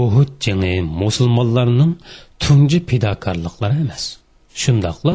uhud 0.00 0.30
jangi 0.44 0.74
musulmonlarning 1.02 1.92
tunji 2.42 2.78
fidokorliklari 2.88 3.76
emas. 3.84 4.04
Shundoqla 4.60 5.14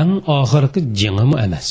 eng 0.00 0.12
oxirgi 0.38 0.80
jangimi 1.00 1.36
emas. 1.46 1.68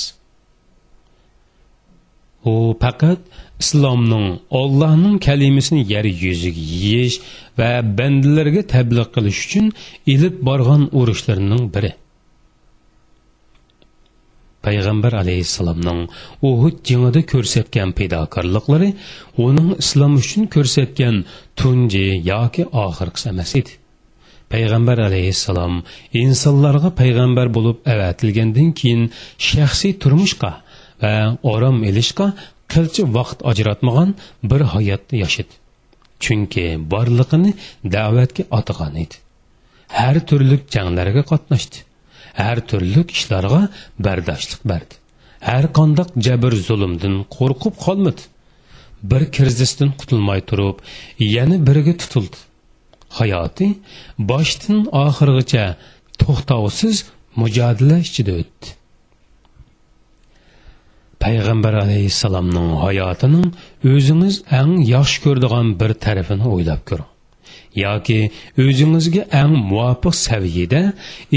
U 2.51 2.53
faqat 2.81 3.19
islomning 3.63 4.27
ollohning 4.59 5.15
kalimasini 5.27 5.81
yer 5.93 6.05
yuziga 6.23 6.63
yeyish 6.83 7.17
va 7.57 7.69
bandalarga 7.97 8.61
tabliq 8.73 9.09
qilish 9.15 9.39
uchun 9.45 9.65
ilib 10.13 10.35
borgan 10.47 10.81
urushlarining 10.99 11.63
biri. 11.75 11.91
Payg'ambar 14.65 15.13
alayhissalomning 15.21 16.01
uhud 16.49 16.75
jangida 16.89 17.21
ko'rsatgan 17.31 17.89
fidokorliklari 17.99 18.89
uning 19.47 19.69
islom 19.83 20.13
uchun 20.21 20.43
ko'rsatgan 20.55 21.15
tunji 21.59 22.05
yoki 22.31 22.63
oxirgisi 22.85 23.27
emas 23.33 23.51
edi. 23.61 23.73
Payg'ambar 24.53 24.97
alayhissalom 25.07 25.73
insonlarga 26.23 26.89
payg'ambar 27.01 27.47
bo'lib 27.57 27.77
avatilgandan 27.93 28.69
keyin 28.79 29.03
shaxsiy 29.49 29.93
turmushga 30.01 30.51
va 31.03 31.13
orom 31.53 31.77
ilishga 31.89 32.27
qilcha 32.73 33.03
vaqt 33.17 33.39
ajratmagan 33.51 34.09
bir 34.51 34.61
hayotni 34.73 35.17
yashadi 35.25 35.53
chunki 36.23 36.65
borlig'ini 36.93 37.51
da'vatga 37.95 38.43
otgan 38.57 38.95
edi. 39.03 39.15
Har 39.97 40.15
turli 40.29 40.57
janglarga 40.75 41.23
qatnashdi. 41.31 41.77
Har 42.41 42.57
turli 42.69 43.01
ishlarga 43.15 43.61
bardoshlik 44.05 44.61
berdi 44.71 44.95
har 45.49 45.65
qandoq 45.77 46.09
jabr 46.27 46.53
zulmdan 46.67 47.15
qo'rqib 47.35 47.75
qolmadi 47.85 48.23
bir 49.11 49.23
kirzisdan 49.35 49.89
qutulmay 49.99 50.41
turib 50.49 50.77
yana 51.35 51.57
biriga 51.67 51.93
tutildi 52.01 52.37
hayoti 53.19 53.67
boshdan 54.31 54.79
oxirigacha 55.03 55.65
to'xtovsiz 56.21 56.97
mujodala 57.41 57.97
ichida 58.07 58.33
o'tdi. 58.41 58.67
Payg'ambar 61.23 61.73
alayhissalomning 61.83 62.69
hayotining 62.85 63.47
o'zingiz 63.93 64.35
eng 64.59 64.73
yaxshi 64.95 65.17
ko'radigan 65.25 65.67
bir 65.81 65.91
tarafini 66.05 66.45
o'ylab 66.53 66.81
ko'ring. 66.89 67.09
Yoki 67.83 68.19
o'zingizga 68.63 69.23
eng 69.41 69.53
muvofiq 69.71 70.15
saviyada 70.27 70.81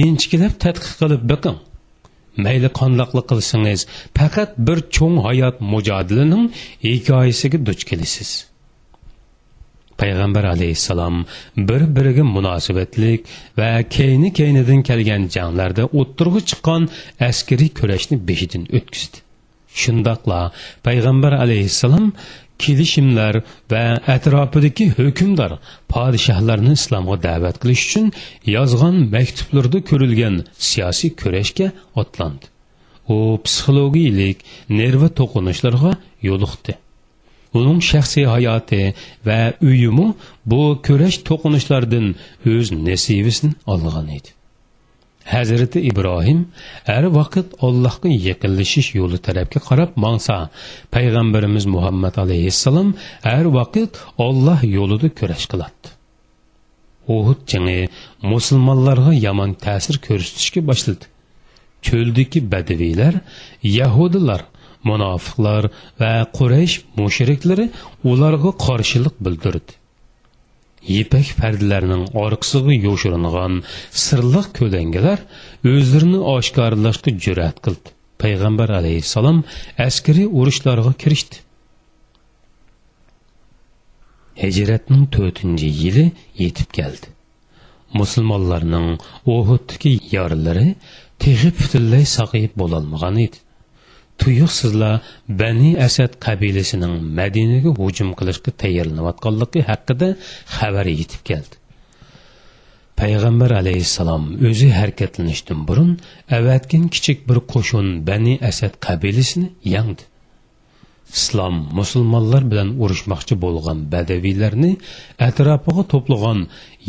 inchikilab 0.04 0.54
tadqiq 0.64 0.92
qilib 1.00 1.22
biqing. 1.32 1.58
Mayli 2.44 2.68
qandoqli 2.80 3.22
qilsangiz 3.30 3.80
faqat 4.18 4.50
bir 4.66 4.78
cho'ng 4.96 5.16
hayot 5.26 5.56
mujodilining 5.72 6.44
hikoyasiga 6.86 7.58
duch 7.68 7.82
kelasiz. 7.90 8.30
Payg'ambar 10.00 10.44
alayhissalom 10.54 11.16
bir 11.68 11.82
biriga 11.96 12.24
munosabatlik 12.36 13.20
va 13.58 13.70
keyni 13.96 14.30
keynidan 14.38 14.80
kelgan 14.88 15.22
janglarda 15.36 15.84
o'ttirg'i 16.00 16.40
chiqqan 16.50 16.82
askariy 17.28 17.70
kurashni 17.78 18.16
beshidan 18.28 18.64
o'tkazdi. 18.76 19.18
Shundoqla 19.80 20.40
payg'ambar 20.86 21.32
alayhissalom 21.44 22.06
kilişimlər 22.62 23.40
və 23.70 23.82
ətrafıdakı 24.14 24.86
hökmdar 24.98 25.56
padişahlarını 25.92 26.74
İslamğa 26.78 27.16
dəvət 27.26 27.60
qilish 27.62 27.84
üçün 27.88 28.12
yazğan 28.54 29.00
məktublarda 29.14 29.82
görülgən 29.90 30.40
siyasi 30.70 31.12
körəşkə 31.20 31.70
atlandı. 31.96 32.46
O 33.08 33.40
psixologiyalik 33.44 34.44
nerva 34.68 35.08
toqunuşlarga 35.08 35.94
yoluqdi. 36.22 36.76
Onun 37.56 37.78
şəxsi 37.80 38.26
həyatı 38.28 38.80
və 39.26 39.38
uyumu 39.64 40.10
bu 40.46 40.62
körəş 40.84 41.22
toqunuşlardan 41.28 42.10
öz 42.44 42.72
nəsibisini 42.72 43.54
alğan 43.66 44.08
idi. 44.18 44.37
Hazrati 45.34 45.78
ibrohim 45.90 46.40
har 46.90 47.04
vaqt 47.18 47.46
allohga 47.66 48.10
yaqinlashish 48.28 48.90
yo'li 48.98 49.18
tarafga 49.26 49.60
qarab 49.68 49.90
mangsa 50.04 50.36
payg'ambarimiz 50.94 51.64
muhammad 51.74 52.14
alayhissalom 52.24 52.88
har 53.28 53.44
vaqt 53.58 53.92
olloh 54.26 54.60
yo'lida 54.76 55.08
kurash 55.18 55.46
qiladi. 55.52 55.86
Uhud 57.16 57.40
jangi 57.52 57.80
musulmonlarga 58.32 59.12
yomon 59.26 59.50
ta'sir 59.64 59.96
ko'rsatishga 60.06 60.60
boshladi. 60.70 61.04
Cho'ldagi 61.86 62.40
badaviylar 62.52 63.14
yahudilar 63.78 64.40
munofiqlar 64.90 65.62
va 66.00 66.12
quraysh 66.38 66.76
mushriklari 67.00 67.66
ularga 68.10 68.50
qarshilik 68.66 69.14
bildirdi. 69.24 69.72
Ipak 71.00 71.28
pardalarining 71.40 72.04
orqisiga 72.24 72.74
yo'shiringan 72.86 73.54
sirliq 74.04 74.48
ko'langalar 74.58 75.18
o'zlarini 75.72 76.20
oshkorlashga 76.34 77.10
jur'at 77.24 77.56
qildi 77.66 77.94
payg'ambar 78.22 78.68
alayhissalom 78.80 79.38
askariy 79.88 80.28
urushlarga 80.40 80.92
kirishdi 81.02 81.36
hijratning 84.42 85.04
to'rtinchi 85.16 85.68
yili 85.82 86.06
yetib 86.42 86.70
keldi 86.78 87.08
musulmonlarning 88.00 88.88
o'huddiki 89.34 89.92
yorilari 90.16 90.68
texi 91.24 91.50
butunlay 91.60 92.04
saqiyib 92.16 92.52
bo'lolmagan 92.62 93.16
edi 93.26 93.38
tuyuqsizlar 94.20 94.94
bani 95.42 95.70
asad 95.86 96.12
qabilasining 96.26 96.94
madinaga 97.20 97.70
hujum 97.80 98.10
qilishga 98.18 98.50
tayyorlanayotganligi 98.62 99.60
haqida 99.70 100.08
xabar 100.56 100.86
yetib 101.00 101.22
keldi. 101.30 101.54
Payg'ambar 103.00 103.50
alayhissalom 103.62 104.24
o'zi 104.48 104.68
harakatlanishdan 104.78 105.58
burun 105.68 105.90
avatgan 106.38 106.84
kichik 106.94 107.18
bir 107.28 107.38
qo'shin 107.52 107.86
bani 108.08 108.34
asad 108.50 108.72
qabilasini 108.86 109.48
yangdi. 109.74 110.02
Islom 111.18 111.54
musulmonlar 111.78 112.42
bilan 112.50 112.70
urushmoqchi 112.82 113.34
bo'lgan 113.44 113.78
badaviylarni 113.92 114.72
atrofiga 115.28 115.84
to'plagan 115.92 116.40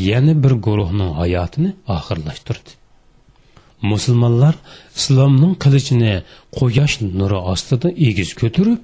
yana 0.09 0.33
bir 0.43 0.53
guruhning 0.65 1.11
hayotini 1.21 1.69
oxirlashtirdi. 1.97 2.78
Musulmonlar 3.91 4.55
islomning 4.99 5.53
qilichini 5.63 6.13
quyosh 6.57 6.95
nuri 7.19 7.39
ostida 7.53 7.89
egiz 8.09 8.29
ko'tarib 8.41 8.79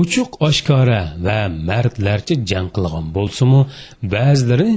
ochiq 0.00 0.30
oshkora 0.48 1.00
va 1.26 1.40
mardlarcha 1.68 2.34
jang 2.50 2.68
qilgan 2.76 3.06
bo'lsimu 3.16 3.60
ba'zilari 4.14 4.70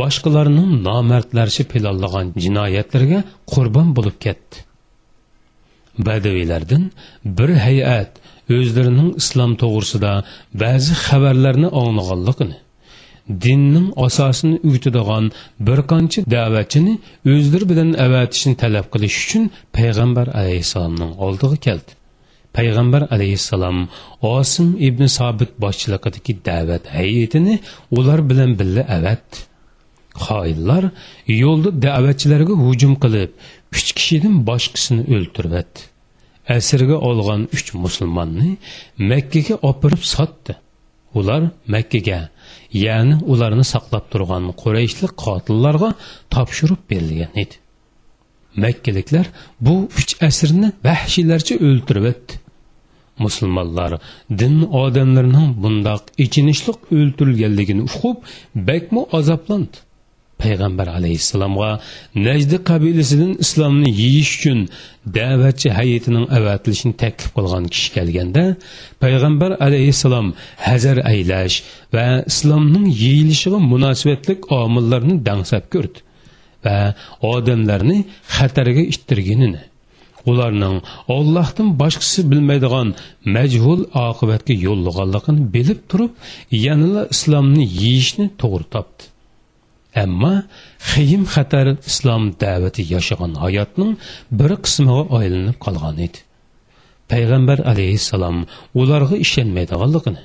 boshqalarning 0.00 0.70
nomardlarcha 0.88 1.64
planlagan 1.72 2.26
jinoyatlarga 2.44 3.20
qurbon 3.52 3.88
bo'lib 3.96 4.16
ketdi. 4.24 4.56
Badaviylardan 6.06 6.84
bir 7.38 7.50
hay'at 7.66 8.10
o'zlarining 8.56 9.10
islom 9.20 9.52
to'g'risida 9.62 10.12
ba'zi 10.62 10.92
xabarlarni 11.04 11.68
anglaganligini 11.82 12.58
dinning 13.44 13.88
asosini 14.06 14.56
uyutadigan 14.68 15.24
bir 15.66 15.78
qancha 15.90 16.20
da'vatchini 16.36 16.94
o'zlari 17.32 17.66
bilan 17.72 17.90
avatishni 18.06 18.54
talab 18.62 18.86
qilish 18.94 19.16
uchun 19.24 19.44
payg'ambar 19.76 20.26
alayhissalomning 20.40 21.12
oldiga 21.26 21.56
keldi. 21.66 21.90
Payg'ambar 22.56 23.02
alayhissalom 23.14 23.78
osim 24.36 24.68
ibn 24.88 25.02
sobit 25.18 25.50
boshchiligidagi 25.64 26.32
da'vat 26.48 26.84
hayitini 26.98 27.54
ular 27.98 28.20
bilan 28.30 28.50
birga 28.60 28.82
avatdi. 28.96 29.36
Xoinlar 30.24 30.84
yo'lda 31.42 31.70
da'vatchilarga 31.86 32.54
hujum 32.64 32.94
qilib 33.02 33.30
uch 33.76 33.88
kishidan 33.98 34.34
boshqasini 34.48 35.02
o'ltiribdi 35.14 35.80
asirga 36.56 36.96
olgan 37.08 37.42
uch 37.56 37.68
musulmonni 37.84 38.50
makkaga 39.10 39.54
opirib 39.70 40.02
sotdi. 40.14 40.52
Ular 41.14 41.42
makkaga 41.74 42.20
ya'ni 42.84 43.14
ularni 43.32 43.64
saqlab 43.74 44.04
turgan 44.12 44.44
qurayshlik 44.62 45.12
qotillarga 45.24 45.90
topshirib 46.34 46.80
berilgan 46.90 47.32
edi. 47.42 47.54
Makkaliklar 48.64 49.26
bu 49.66 49.74
uch 50.00 50.12
asrni 50.28 50.68
vahshiylarcha 50.86 51.54
o'ltirib 51.68 52.04
o'tdi. 52.12 52.32
Musulmonlar 53.24 53.92
din 54.40 54.56
odamlarining 54.82 55.48
bundoq 55.62 56.02
ichinishliq 56.24 56.78
o'ltirilganligini 56.98 57.82
uqib 57.88 58.16
bakmu 58.68 59.02
azoblandi. 59.18 59.76
Payg'ambar 60.42 60.88
alayhissalomga 60.98 61.70
najdi 62.26 62.56
qabilasidan 62.70 63.32
islomni 63.44 63.90
yeyish 64.02 64.32
uchun 64.38 64.58
da'vatchi 65.18 65.68
hayitining 65.78 66.26
avatilishini 66.38 66.94
taklif 67.02 67.28
qilgan 67.36 67.64
kishi 67.74 67.88
kelganda 67.96 68.44
payg'ambar 69.02 69.50
alayhissalom 69.66 70.26
hazar 70.66 70.96
aylash 71.12 71.56
va 71.94 72.06
islomning 72.32 72.86
yeyilishiga 73.04 73.58
munosabatlik 73.72 74.40
omillarni 74.62 75.14
dangsab 75.28 75.64
ko'rdi 75.74 75.98
va 76.66 76.78
odamlarni 77.34 77.98
xatarga 78.36 78.82
ittirganini 78.94 79.62
ularning 80.30 80.76
ollohdan 81.16 81.68
boshqasi 81.82 82.20
bilmaydigan 82.30 82.88
majhul 83.36 83.80
oqibatga 84.08 84.54
yo'llaganligini 84.66 85.42
bilib 85.54 85.80
turib 85.90 86.12
yanala 86.66 87.02
islomni 87.14 87.64
yeyishni 87.82 88.26
to'g'ri 88.42 88.66
topdi. 88.74 89.02
Ammo 90.04 90.34
xiyim 90.90 91.22
xatar 91.34 91.66
islom 91.90 92.22
da'vati 92.42 92.82
yashagan 92.94 93.32
hayotning 93.44 93.92
bir 94.38 94.50
qismiga 94.64 95.02
aylanib 95.18 95.58
qolgan 95.64 95.96
edi. 96.06 96.18
Payg'ambar 97.12 97.58
alayhissalom 97.72 98.36
ularga 98.80 99.16
ishonmaydiganligini 99.24 100.22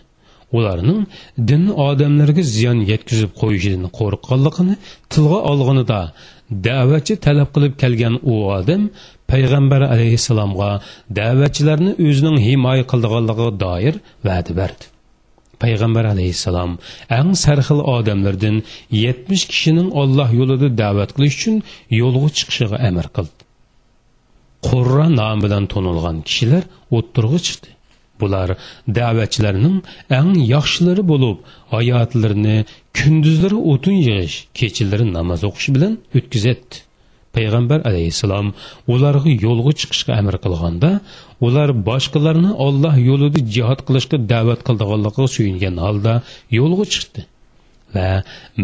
ularning 0.58 1.02
din 1.50 1.64
odamlarga 1.88 2.44
ziyon 2.54 2.80
yetkazib 2.92 3.32
qo'yishidan 3.42 3.86
qo'rqqanligini 4.00 4.76
tilga 5.14 5.40
olganida 5.52 6.00
da'vatchi 6.68 7.14
talab 7.26 7.50
qilib 7.56 7.74
kelgan 7.82 8.16
u 8.32 8.34
odam 8.58 8.82
payg'ambar 9.32 9.82
alayhissalomga 9.94 10.72
da'vatchilarni 11.20 11.92
o'zining 12.08 12.38
himoya 12.48 12.84
qildiganligiga 12.92 13.50
doir 13.64 13.96
va'da 14.28 14.52
berdi. 14.60 14.93
Payg'ambar 15.64 16.06
alayhissalom 16.14 16.72
eng 17.20 17.32
sarxil 17.44 17.80
odamlardan 17.96 18.58
yetmish 19.04 19.46
kishining 19.52 19.90
olloh 20.02 20.30
yo'lida 20.40 20.68
da'vat 20.82 21.10
qilish 21.16 21.36
uchun 21.40 21.56
yo'lga 22.02 22.30
chiqishiga 22.38 22.78
amr 22.90 23.08
qildi. 23.16 23.42
Qurra 24.68 25.08
nomi 25.20 25.40
bilan 25.46 25.64
to'nilgan 25.74 26.18
kishilar 26.28 26.64
o'ttirg'i 26.98 27.40
chiqdi. 27.48 27.70
Bular 28.22 28.50
da'vatchilarning 28.98 29.78
eng 30.20 30.32
yaxshilari 30.54 31.04
bo'lib 31.12 31.38
hayotlarini 31.74 32.58
kunduzlari 33.00 33.58
o'tin 33.72 33.98
yig'ish 34.08 34.38
kechalari 34.60 35.06
namoz 35.18 35.42
o'qish 35.50 35.70
bilan 35.76 35.94
o'tkazadi. 36.18 36.76
Payg'ambar 37.36 37.80
alayhissalom 37.90 38.48
ularga 38.94 39.32
yo'lga 39.46 39.72
chiqishga 39.80 40.14
amr 40.22 40.36
qilganda 40.46 40.92
ular 41.48 41.70
boshqalarni 41.90 42.52
olloh 42.68 42.96
yo'lida 43.10 43.40
jihod 43.56 43.80
qilishga 43.88 44.18
da'vat 44.34 44.60
qildianligiga 44.68 45.26
suyungan 45.36 45.76
holda 45.86 46.14
yo'lga 46.60 46.86
chiqdi 46.96 47.22
va 47.96 48.10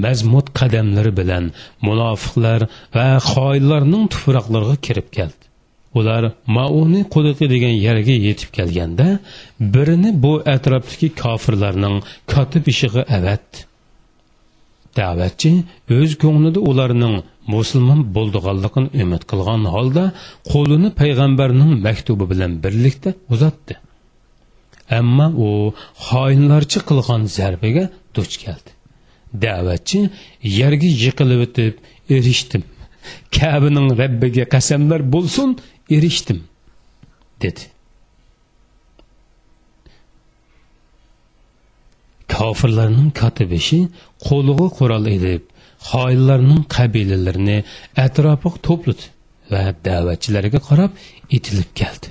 mazmut 0.03 0.47
qadamlari 0.59 1.11
bilan 1.19 1.45
munofiqlar 1.87 2.61
va 2.95 3.07
xoinlarning 3.31 4.05
tuproqlariga 4.13 4.75
kirib 4.85 5.07
keldi. 5.17 5.43
Ular 5.99 6.23
mauni 6.57 7.01
quduqi 7.13 7.45
degan 7.53 7.75
yerga 7.87 8.15
yetib 8.27 8.49
kelganda 8.57 9.07
birini 9.73 10.11
bu 10.23 10.33
atrofdagi 10.55 11.09
kofirlarning 11.23 11.95
kotib 12.33 12.63
ishiga 12.73 13.01
avatdi. 13.17 13.57
Da'vatchi 14.99 15.51
o'z 15.97 16.11
ko'nglida 16.23 16.59
ularning 16.71 17.15
musulmon 17.53 18.01
bo'ldiganligini 18.15 18.89
umid 19.03 19.23
qilgan 19.31 19.61
holda 19.75 20.03
qo'lini 20.51 20.89
payg'ambarning 21.01 21.71
maktubi 21.87 22.25
bilan 22.31 22.51
birlikda 22.63 23.09
uzatdi. 23.33 23.73
Ammo 24.99 25.27
u 25.45 25.49
xoinlarcha 26.07 26.79
qilgan 26.89 27.21
zarbaga 27.37 27.85
duch 28.15 28.35
keldi. 28.43 28.71
Da'vatchi 29.43 29.99
yerga 30.59 30.89
yiqilib 31.03 31.41
o'tib 31.45 31.73
erishdim. 32.15 32.63
Kabining 33.37 33.87
rabbiga 34.01 34.45
qasamlar 34.55 35.01
bo'lsin 35.13 35.49
erishdim 35.95 36.39
dedi. 37.43 37.61
Kofirlarning 42.35 43.09
kotibishi 43.21 43.79
qo'liga 44.27 44.67
qurol 44.79 45.05
edib 45.17 45.43
xoinlarning 45.89 46.63
qabilalarini 46.75 47.57
atrofiga 48.05 48.59
to'pladi 48.67 49.05
va 49.51 49.61
da'vatchilarga 49.87 50.59
qarab 50.69 50.91
itilib 51.37 51.69
keldi. 51.79 52.07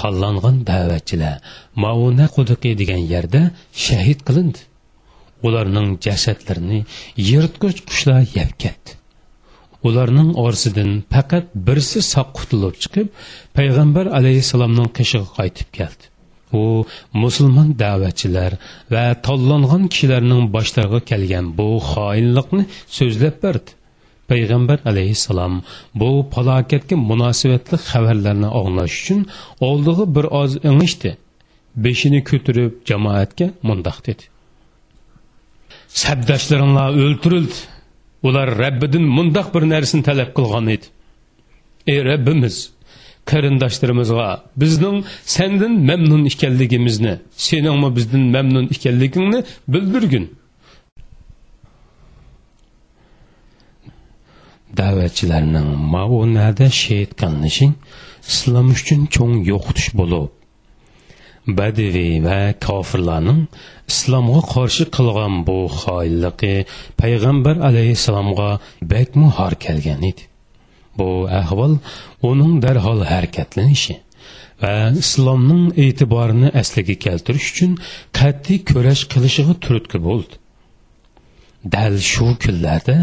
Tanlangan 0.00 0.56
da'vatchilar 0.70 1.36
mauna 1.84 2.26
quduqi 2.36 2.70
degan 2.80 3.02
yerda 3.12 3.42
shahid 3.86 4.20
qilindi. 4.26 4.60
Ularning 5.46 5.88
jasadlarini 6.06 6.80
yirtqich 7.30 7.80
qushlar 7.88 8.22
yeb 8.38 8.50
ketdi. 8.62 8.90
Ularning 9.88 10.30
orasidan 10.44 10.90
faqat 11.12 11.46
birsi 11.66 12.00
sog' 12.12 12.32
qutulib 12.38 12.74
chiqib 12.82 13.08
payg'ambar 13.56 14.06
alayhissalomning 14.18 14.90
qishiga 14.98 15.28
qaytib 15.38 15.68
keldi. 15.78 16.04
U 16.62 16.64
musulmon 17.22 17.68
da'vatchilar 17.82 18.52
va 18.94 19.04
tanlangan 19.26 19.84
kishilarning 19.92 20.42
boshlarga 20.56 21.00
kelgan 21.10 21.46
bu 21.58 21.68
xoinlikni 21.90 22.64
so'zlab 22.98 23.36
berdi. 23.44 23.70
Payg'ambar 24.30 24.78
alayhissalom 24.90 25.54
bu 26.00 26.10
falokatga 26.32 26.96
munosabatli 27.10 27.76
xabarlarni 27.90 28.48
anglash 28.60 28.94
uchun 29.00 29.20
oldig'i 29.68 30.04
bir 30.16 30.26
oz 30.40 30.52
ingishdi 30.70 31.10
beshini 31.84 32.20
ko'tarib 32.30 32.72
jamoatga 32.88 33.46
mundoq 33.68 33.98
dedi. 34.06 34.24
Sabdoshlaringlar 36.02 36.90
o'ltirildi. 37.04 37.56
Ular 38.26 38.48
rabbidan 38.62 39.04
mundoq 39.16 39.48
bir 39.54 39.62
narsani 39.72 40.02
talab 40.08 40.30
qilgan 40.36 40.66
edi. 40.74 40.86
Ey 41.92 41.98
rabbimiz 42.10 42.56
qarindoshlarimizga 43.30 44.28
bizning 44.62 44.96
sendan 45.36 45.74
mamnun 45.90 46.22
ekanligimizni 46.30 47.14
seningmi 47.46 47.88
bizdan 47.96 48.24
mamnun 48.36 48.66
ekanligingni 48.74 49.40
bildirgin. 49.72 50.26
Da'vatchilarning 54.78 55.68
maunada 55.94 56.68
shehid 56.82 57.12
qilinishing 57.20 57.74
islom 58.32 58.68
uchun 58.76 59.00
cho'ng 59.14 59.34
yo'qotish 59.50 59.90
bo'lib 60.00 60.30
badiviy 61.58 62.14
va 62.26 62.40
kofirlarning 62.66 63.40
islomga 63.92 64.42
qarshi 64.54 64.84
qilgan 64.96 65.34
bu 65.48 65.58
xoinligi 65.80 66.56
payg'ambar 67.00 67.56
alayhissalomga 67.68 68.50
bakmuhor 68.92 69.52
kelgan 69.64 70.02
edi. 70.10 70.22
Bu 70.98 71.08
ahvol 71.40 71.74
uning 72.30 72.54
darhol 72.64 73.00
harakatlanishi 73.12 73.96
va 74.62 74.74
islomning 75.02 75.64
e'tiborini 75.84 76.48
asliga 76.62 76.96
keltirish 77.04 77.48
uchun 77.52 77.72
qat'iy 78.18 78.60
kurash 78.70 79.02
qilishiga 79.12 79.54
turtki 79.64 79.98
bo'ldi. 80.08 80.34
Dal 81.74 81.94
shu 82.12 82.26
kunlarda 82.44 82.96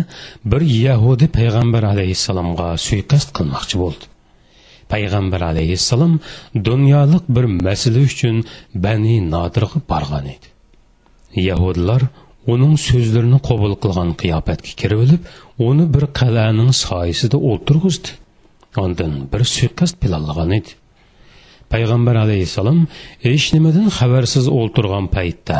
bir 0.52 0.62
yahudi 0.88 1.28
payg'ambar 1.38 1.84
alayhissalomga 1.94 2.68
suiqasd 2.86 3.30
qilmoqchi 3.38 3.76
bo'ldi. 3.84 4.06
Payg'ambar 4.94 5.42
alayhissalom 5.52 6.14
dunyolik 6.68 7.24
bir 7.36 7.46
masala 7.68 8.02
uchun 8.10 8.36
bani 8.86 9.16
nodirga 9.34 9.80
borgan 9.92 10.26
edi. 10.36 10.48
Yahudlar 11.50 12.01
uning 12.53 12.74
so'zlarini 12.88 13.39
qabul 13.50 13.74
qilgan 13.83 14.12
qiyofatga 14.21 14.71
kirib 14.81 15.00
olib 15.05 15.21
uni 15.69 15.86
bir 15.93 16.05
qal'aning 16.19 16.71
soyasida 16.86 17.38
o'ltirg'izdi 17.50 18.10
ondan 18.83 19.13
bir 19.31 19.41
suiqasd 19.53 19.95
planlagan 20.03 20.51
edi 20.60 20.71
payg'ambar 21.74 22.15
alayhissalom 22.25 22.79
hech 23.27 23.45
nimadan 23.55 23.88
xabarsiz 23.98 24.45
o'ltirgan 24.60 25.05
paytda 25.15 25.57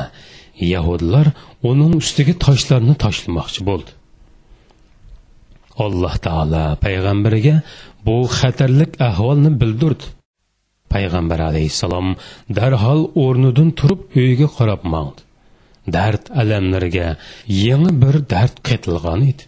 yahudlar 0.73 1.27
uning 1.71 1.93
ustiga 2.01 2.33
toshlarni 2.45 2.95
tashlamoqchi 3.03 3.61
bo'ldi 3.69 3.91
alloh 5.85 6.15
taolo 6.27 6.65
payg'ambariga 6.85 7.55
bu 8.05 8.15
xatarlik 8.38 8.91
ahvolni 9.09 9.51
bildirdi. 9.61 10.05
Payg'ambar 10.93 11.39
alayhissalom 11.50 12.07
darhol 12.57 13.01
o'rnidan 13.23 13.69
turib 13.79 14.01
uyiga 14.19 14.47
qarab 14.57 14.81
mangdi 14.93 15.21
dard 15.95 16.23
alamlariga 16.41 17.07
yangi 17.47 17.93
bir 18.03 18.15
dard 18.33 18.55
qetilgan 18.67 19.21
edi. 19.31 19.43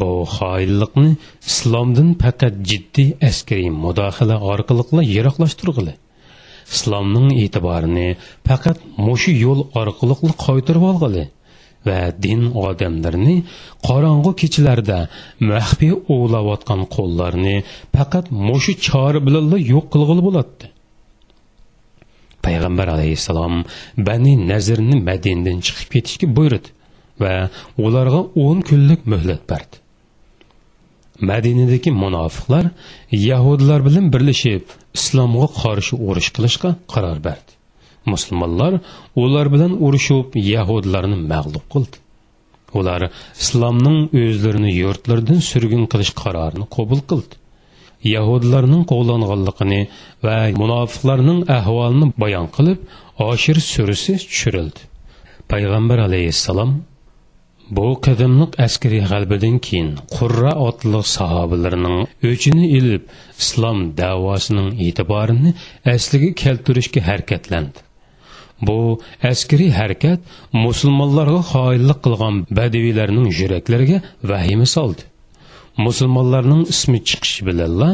Bu 0.00 0.10
xoinlikni 0.36 1.10
islomdan 1.50 2.08
faqat 2.22 2.54
jiddiy 2.70 3.10
askariy 3.28 3.70
mudohala 3.84 4.36
orqaliqla 4.52 5.02
yiroqlashtirg'ili 5.14 5.94
islomning 6.72 7.28
e'tiborini 7.44 8.08
faqat 8.48 8.78
mushu 9.06 9.32
yo'l 9.44 9.60
orqaliqli 9.80 10.32
qaytirib 10.44 10.84
olg'ili 10.90 11.24
va 11.86 11.98
din 12.24 12.42
odamlarini 12.66 13.36
qorong'u 13.88 14.30
kechalarda 14.40 14.98
maxfiy 15.50 15.92
ovlayotgan 16.16 16.82
qo'llarni 16.96 17.56
faqat 17.96 18.30
mushu 18.48 18.72
chora 18.86 19.20
bilan 19.26 19.50
yo'q 19.72 19.86
qilg'ili 19.94 20.22
bo'ladi 20.28 20.73
payg'ambar 22.46 22.88
alayhissalom 22.96 23.54
bani 24.08 24.32
nazirni 24.50 24.96
madinadan 25.08 25.58
chiqib 25.66 25.88
ketishga 25.94 26.26
buyurdi 26.36 26.68
va 27.22 27.32
ularga 27.86 28.20
o'n 28.44 28.58
kunlik 28.68 29.00
muhlat 29.12 29.42
berdi 29.52 29.76
madinadagi 31.30 31.90
munofiqlar 32.04 32.64
yahudlar 33.30 33.80
bilan 33.88 34.06
birlashib 34.14 34.62
islomga 34.98 35.46
qarshi 35.60 35.94
urush 36.08 36.30
qilishga 36.36 36.70
qaror 36.92 37.18
berdi 37.26 37.52
musulmonlar 38.12 38.72
ular 39.24 39.46
bilan 39.54 39.72
urushib 39.86 40.28
yahudlarni 40.52 41.18
mag'lub 41.32 41.66
qildi 41.74 41.96
ular 42.78 43.00
islomning 43.42 43.98
o'zlarini 44.22 44.70
yurtlaridan 44.82 45.40
surgun 45.50 45.84
qilish 45.92 46.12
qarorini 46.22 46.66
qabul 46.76 47.00
qildi 47.10 47.34
yahudlarning 48.14 48.82
qo'llanganligini 48.92 49.80
va 50.26 50.38
munofiqlarning 50.62 51.40
ahvolini 51.58 52.06
bayon 52.22 52.48
qilib 52.56 52.78
oshir 53.30 53.56
surasi 53.72 54.14
tushirildi. 54.30 54.80
Payg'ambar 55.50 55.98
alayhissalom 56.08 56.70
bu 57.76 57.86
qadimliq 58.06 58.52
askariy 58.66 59.02
g'albadan 59.10 59.56
keyin 59.66 59.90
qurra 60.16 60.52
otli 60.68 61.00
sahobalarning 61.16 61.96
o'chini 62.30 62.66
ilib 62.78 63.02
islom 63.42 63.78
davosining 64.02 64.68
e'tiborini 64.86 65.50
asliga 65.94 66.30
keltirishga 66.42 67.00
harakatlandi. 67.08 67.78
Bu 68.66 68.78
askariy 69.32 69.72
harakat 69.80 70.20
musulmonlarga 70.66 71.40
xoinlik 71.52 71.98
qilgan 72.06 72.34
badaviylarning 72.58 73.26
yuraklariga 73.40 73.98
vahima 74.30 74.66
soldi. 74.76 75.02
Musulmonlarning 75.76 76.62
ismi 76.74 76.98
chiqishi 77.08 77.46
bilanla 77.48 77.88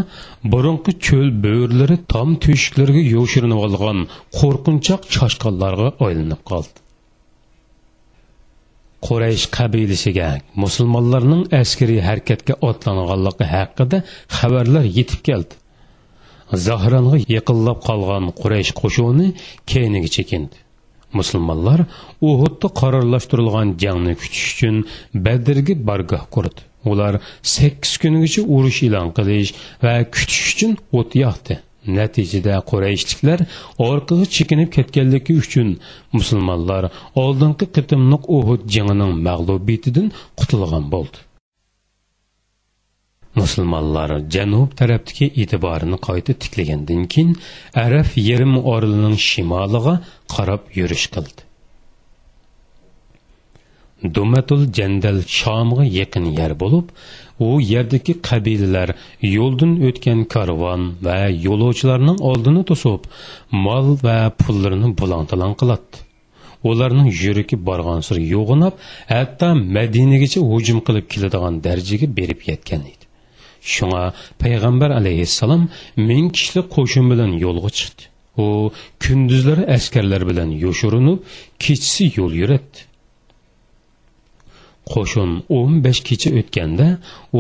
burungi 0.53 0.93
cho'l 1.07 1.29
bo'rlari 1.47 1.97
tom 2.13 2.29
teshiklarga 2.45 3.03
yo'shirinib 3.15 3.61
olgan 3.67 3.99
qo'rqinchoq 4.39 5.03
choshqonlarga 5.17 5.89
aylanib 6.07 6.43
qoldi. 6.51 6.79
Quraysh 9.07 9.47
qabilasiga 9.57 10.31
musulmonlarning 10.63 11.43
askariy 11.61 12.01
harakatga 12.09 12.55
otlanganligi 12.69 13.47
haqida 13.55 13.99
xabarlar 14.39 14.85
yetib 14.99 15.21
keldi. 15.29 15.55
Zahranga 16.67 17.17
yiqillab 17.35 17.79
qolgan 17.89 18.25
quraysh 18.41 18.73
qo'shuni 18.81 19.27
keyniga 19.71 20.11
chekindi. 20.17 20.57
Musulmonlar 21.19 21.81
uhudda 22.31 22.69
qarorlashtirilgan 22.81 23.69
jangni 23.83 24.15
kutish 24.21 24.47
uchun 24.53 24.77
badrga 25.27 25.75
bargoh 25.89 26.25
qurdi. 26.35 26.61
Ular 26.91 27.15
sakkiz 27.55 27.93
kungacha 28.03 28.43
urush 28.57 28.81
e'lon 28.87 29.09
qilish 29.17 29.51
va 29.85 29.95
kutish 30.15 30.45
uchun 30.53 30.73
o't 30.99 31.11
yoqdi. 31.25 31.55
Natijada 31.99 32.55
qurayishliklar 32.71 33.41
orqaga 33.89 34.27
chekinib 34.37 34.71
ketganligi 34.77 35.33
uchun 35.43 35.69
musulmonlar 36.17 36.85
oldingi 37.23 37.67
qitimliq 37.77 38.23
uhud 38.39 38.63
jangining 38.75 39.13
mag'lubiyatidan 39.29 40.07
qutulgan 40.41 40.85
bo'ldi. 40.95 41.19
Musulmonlar 43.39 44.11
janub 44.35 44.71
tarafdagi 44.81 45.27
e'tiborini 45.43 45.99
qayta 46.09 46.33
tiklagandan 46.43 47.03
keyin 47.13 47.31
araf 47.85 48.11
yerim 48.29 48.55
orlining 48.75 49.17
shimoliga 49.29 49.95
qarab 50.35 50.63
yurish 50.79 51.07
qildi. 51.15 51.41
Dumatul 54.15 54.63
jandal 54.79 55.19
shomga 55.39 55.85
yaqin 55.99 56.27
yer 56.39 56.53
bo'lib 56.63 56.87
u 57.47 57.49
yerdagi 57.73 58.13
qabilalar 58.29 58.89
yo'ldan 59.37 59.73
o'tgan 59.89 60.21
karvon 60.35 60.83
va 61.07 61.19
yo'lovchilarning 61.47 62.19
oldini 62.31 62.63
to'sib 62.71 63.03
mol 63.67 63.87
va 64.05 64.19
pullarini 64.41 64.91
bulon 65.01 65.25
qiladi 65.61 66.07
ularning 66.71 67.09
yuragi 67.23 67.57
borgan 67.69 68.01
sir 68.09 68.19
yo'g'inab 68.35 68.75
hatto 69.15 69.49
madinagacha 69.77 70.41
hujum 70.51 70.79
qilib 70.87 71.07
keladigan 71.13 71.55
darajaga 71.67 72.07
berib 72.19 72.41
yetgan 72.51 72.83
edi. 72.93 73.05
Shunga 73.75 74.05
payg'ambar 74.43 74.91
alayhissalom 75.01 75.63
ming 76.09 76.27
kishilik 76.37 76.67
qo'shin 76.77 77.05
bilan 77.13 77.31
yo'lga 77.45 77.71
chiqdi 77.79 78.05
u 78.45 78.47
kunduzlari 79.05 79.65
askarlar 79.77 80.23
bilan 80.31 80.51
yoshirinib 80.65 81.19
kechasi 81.65 82.05
yo'l 82.19 82.33
yuratdi 82.43 82.81
qo'shin 84.93 85.31
15 85.49 86.01
kecha 86.09 86.31
o'tganda 86.41 86.89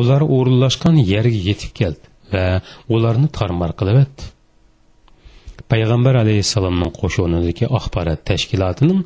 ular 0.00 0.23
o'rinlashgan 0.37 0.97
yerga 1.12 1.41
yetib 1.49 1.73
keldi 1.81 2.07
va 2.35 2.45
ularni 2.95 3.29
tarmar 3.39 3.71
qilib 3.81 3.99
o'tdi 4.05 4.25
payg'ambar 5.73 6.15
alayhissalomning 6.23 6.93
qo'shinidagi 7.00 7.65
axborot 7.79 8.21
tashkilotining 8.31 9.00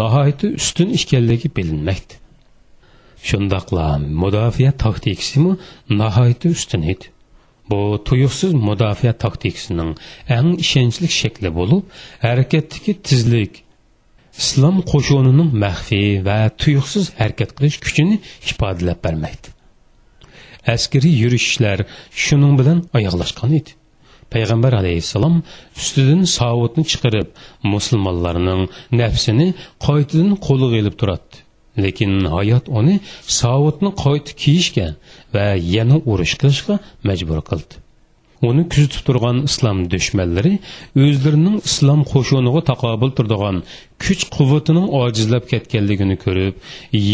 nihoyatda 0.00 0.46
ustun 0.60 0.88
ekanligi 0.98 1.48
bilinmoqda 1.56 2.14
Şundaqla 3.26 3.86
müdafiə 4.22 4.70
taktikasımı 4.84 5.56
nəhayət 6.00 6.48
üstün 6.52 6.86
idi. 6.92 7.10
Bu 7.70 7.98
tuyuqsuz 8.06 8.52
müdafiə 8.54 9.12
taktikasının 9.24 9.94
ən 10.30 10.52
işənclik 10.62 11.10
şəkli 11.10 11.50
olub, 11.64 11.88
hərəkətdəki 12.22 12.94
tezlik 13.08 13.62
İslam 14.38 14.82
qoşununun 14.90 15.50
məxfi 15.62 16.00
və 16.26 16.36
tuyuqsuz 16.60 17.08
hərəkət 17.18 17.56
qilish 17.58 17.78
gücünü 17.82 18.18
ifadələb 18.52 19.00
verməkdir. 19.06 19.54
Əskeri 20.74 21.10
yürüşlər 21.22 21.84
şunun 22.10 22.54
bilan 22.60 22.84
ayaqlaşqan 22.98 23.56
idi. 23.58 23.74
Peyğəmbər 24.34 24.76
alayhissalam 24.80 25.40
üstüdən 25.78 26.24
savutunu 26.30 26.86
çıxarıb 26.92 27.34
müsəlmanların 27.72 28.66
nəfsini 29.00 29.52
qaytadan 29.86 30.34
qoluğa 30.46 30.78
elib 30.82 30.98
turatdı. 31.00 31.45
Lekin 31.84 32.12
hayot 32.36 32.68
uni 32.78 33.00
savutni 33.40 33.90
qayta 34.04 34.32
kiyishga 34.42 34.86
va 35.34 35.46
yana 35.76 35.96
urush 36.12 36.34
qilishga 36.40 36.74
majbur 37.08 37.40
qildi. 37.50 37.74
Uni 38.48 38.62
kuzatib 38.72 39.02
turgan 39.08 39.38
islom 39.48 39.78
dushmanlari 39.92 40.54
o'zlarining 41.04 41.56
islom 41.68 42.00
qo'shuniga 42.12 42.60
taqobil 42.70 43.10
turadigan 43.16 43.62
kuch 44.04 44.22
quvvatining 44.36 44.86
ojizlab 45.02 45.44
ketganligini 45.52 46.16
ko'rib 46.24 46.54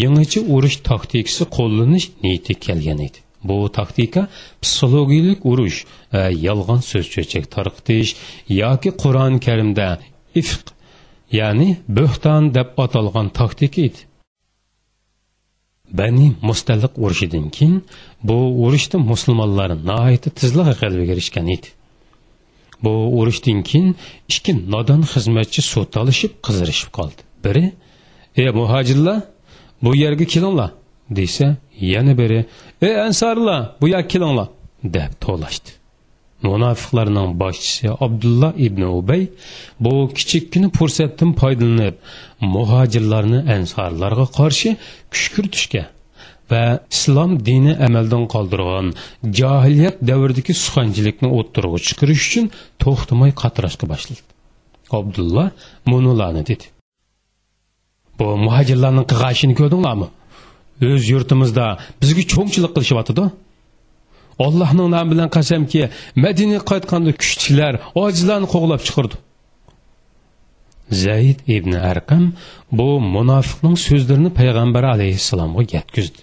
yangicha 0.01 0.41
urush 0.55 0.77
taktikasi 0.89 1.43
qo'llanish 1.57 2.07
niyati 2.23 2.53
kelgan 2.65 2.99
edi. 3.07 3.19
Bu 3.47 3.57
taktika 3.79 4.21
psixologiyalik 4.63 5.41
urush 5.51 5.79
va 6.13 6.23
yolg'on 6.47 6.81
so'z 6.91 7.07
cho'chak 7.15 7.45
tarqitish 7.55 8.09
yoki 8.61 8.91
qur'oni 9.03 9.39
karimda 9.47 9.87
ifq 10.41 10.65
ya'ni 11.39 11.69
bo'xton 11.97 12.51
deb 12.57 12.69
atalgan 12.85 13.27
taktika 13.39 13.81
edi. 13.87 14.01
Bani 15.93 16.27
mustalliq 16.41 16.93
urushidan 17.03 17.49
keyin 17.49 17.77
bu 18.23 18.37
urushda 18.65 18.97
musulmonlar 19.11 19.69
nihoyatda 19.89 20.29
tizliq 20.39 20.67
g'alabaga 20.79 21.11
erishgan 21.15 21.47
edi. 21.55 21.67
Bu 22.83 22.93
urushdan 23.19 23.59
keyin 23.69 23.89
ikki 24.29 24.51
nodon 24.73 25.01
xizmatchi 25.13 25.61
so'talishib 25.73 26.31
qizirishib 26.45 26.89
qoldi. 26.97 27.21
Biri 27.45 27.65
ey 28.41 28.49
muhojirlar 28.59 29.19
bu 29.83 29.91
yerga 30.03 30.25
kelinglar 30.33 30.71
desa 31.17 31.47
yana 31.93 32.13
biri 32.21 32.39
ey 32.81 32.93
ansorlar 33.07 33.59
bu 33.81 33.85
yerga 33.93 34.07
kelinglar 34.13 34.47
deb 34.95 35.11
to'lashdi. 35.25 35.82
Munofiqlarning 36.49 37.29
boshchisi 37.43 37.85
abdulloh 38.05 38.51
ibn 38.67 38.81
ubay 38.99 39.23
bu 39.83 39.93
kichikkina 40.17 40.67
fursatdan 40.77 41.31
foydalanib 41.41 41.95
muhojirlarni 42.55 43.39
ansorlarga 43.55 44.25
qarshi 44.39 44.69
kuch 45.11 45.25
kiritishga 45.35 45.83
va 46.51 46.63
islom 46.95 47.31
dini 47.47 47.73
amaldan 47.87 48.23
qoldirgan 48.33 48.87
johiliyat 49.39 49.97
davridagi 50.09 50.53
suxanchilikni 50.63 51.29
o'ttirg'i 51.39 51.79
chiqarish 51.87 52.23
uchun 52.29 52.45
to'xtamay 52.83 53.31
qatirashga 53.41 53.85
boshladi 53.93 54.21
abdulloh 54.99 55.47
munularni 55.91 56.43
dedi 56.49 56.65
bu 58.19 58.27
muhojirlarning 58.45 59.05
qig'ashini 59.11 59.55
ko'rdinglarmi 59.59 60.07
o'z 60.91 61.03
yurtimizda 61.13 61.65
bizga 62.01 62.23
cho'ngchilik 62.33 62.71
qilishyotidi 62.75 63.25
allohning 64.45 64.87
nomi 64.95 65.09
bilan 65.13 65.29
qasamki 65.37 65.81
madinaga 66.25 66.61
qaytganda 66.71 67.11
kuchlilar 67.21 67.73
ojizlarni 68.03 68.47
qo'g'lab 68.55 68.81
chiqardi 68.87 69.15
zayd 70.93 71.39
ibn 71.47 71.73
arqam 71.91 72.23
bu 72.71 72.89
munofiqning 73.15 73.77
so'zlarini 73.87 74.31
payg'ambar 74.39 74.83
alayhissalomga 74.95 75.63
yetkazdi. 75.75 76.19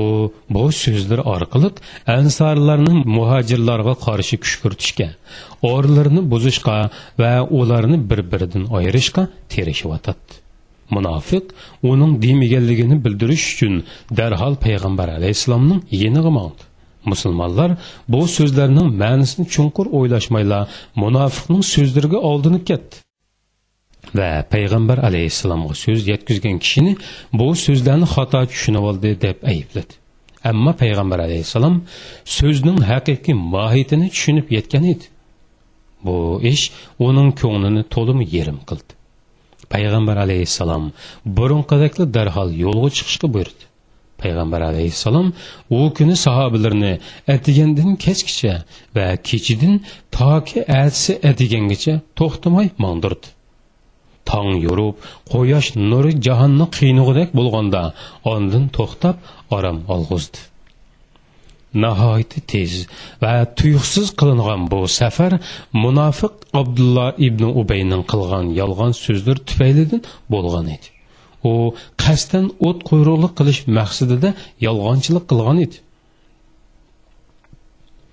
U 0.00 0.32
bu 0.54 0.64
so'zlar 0.82 1.20
orqali 1.34 1.70
ansorlarning 2.16 2.98
muhojirlarga 3.16 3.94
qarshi 4.06 4.36
kuch 4.42 4.54
kiritishga 4.62 5.08
o'rlarini 5.72 6.22
buzishga 6.32 6.76
va 7.22 7.32
ularni 7.60 7.98
bir 8.10 8.20
biridan 8.32 8.64
ayirishga 8.78 9.22
terishyotadi 9.54 10.38
munofiq 10.96 11.44
uning 11.90 12.12
demaganligini 12.24 12.96
bildirish 13.04 13.46
uchun 13.52 13.74
darhol 14.18 14.54
payg'ambar 14.66 15.08
alayhissalomning 15.18 15.80
yeniga 16.02 16.30
mandi 16.38 16.69
musulmonlar 17.10 17.70
bu 18.08 18.20
so'zlarning 18.36 18.88
ma'nisini 19.02 19.46
chunqur 19.54 19.86
o'ylashmayla 19.98 20.58
munofiqning 21.02 21.62
so'zlariga 21.74 22.18
oldinib 22.30 22.64
ketdi. 22.70 22.96
Va 24.18 24.30
payg'ambar 24.54 24.98
alayhissalomga 25.08 25.74
so'z 25.84 26.00
yetkazgan 26.12 26.56
kishini 26.64 26.92
bu 27.38 27.48
so'zlarni 27.64 28.06
xato 28.14 28.40
tushunib 28.52 28.84
oldi 28.90 29.10
deb 29.24 29.38
aybladi. 29.52 29.92
Ammo 30.50 30.72
payg'ambar 30.82 31.18
alayhissalom 31.26 31.76
so'zning 32.36 32.78
haqiqiy 32.90 33.36
mohiyatini 33.54 34.08
tushunib 34.14 34.46
yetgan 34.56 34.84
edi. 34.92 35.06
Bu 36.04 36.16
ish 36.52 36.64
uning 37.06 37.30
ko'nglini 37.40 37.82
to'lim 37.94 38.20
yerim 38.34 38.58
qildi. 38.68 38.92
Payg'ambar 39.72 40.16
alayhissalom 40.24 40.84
burunqidakli 41.36 42.04
darhol 42.16 42.48
yo'lga 42.64 42.88
chiqishga 42.96 43.28
buyurdi. 43.34 43.69
Payg'ambar 44.22 44.60
alayhissalom 44.70 45.28
u 45.78 45.80
kuni 45.96 46.14
sahobalarni 46.26 46.92
atigandan 47.34 47.90
kechgacha 48.04 48.54
va 48.96 49.06
kechidan 49.28 49.74
toki 50.18 50.58
atsi 50.82 51.12
atigangacha 51.30 51.94
to'xtamay 52.18 52.68
mondirdi 52.84 53.28
tong 54.30 54.52
yorib 54.66 54.94
quyosh 55.32 55.68
nuri 55.90 56.12
jahonni 56.26 56.66
qiynug'idek 56.76 57.28
bo'lganda 57.38 57.82
ondin 58.34 58.64
to'xtab 58.76 59.16
orom 59.56 59.78
olg'izdi. 59.94 60.40
Nihoyatda 61.82 62.40
tez 62.50 62.72
va 63.22 63.32
tuyuqsiz 63.58 64.08
qilingan 64.20 64.62
bu 64.72 64.80
safar 65.00 65.32
munofiq 65.84 66.32
abdulloh 66.60 67.10
ibn 67.26 67.44
ubayning 67.60 68.02
qilgan 68.12 68.46
yolg'on 68.60 68.92
so'zlar 69.04 69.38
tufaylidan 69.48 70.02
bo'lgan 70.34 70.66
edi. 70.76 70.88
U 71.50 71.52
qasddan 72.10 72.46
o't 72.68 72.80
quyruqlik 72.88 73.32
qilish 73.38 73.60
maqsadida 73.78 74.30
yolg'onchilik 74.66 75.24
qilgan 75.30 75.58
edi. 75.66 75.78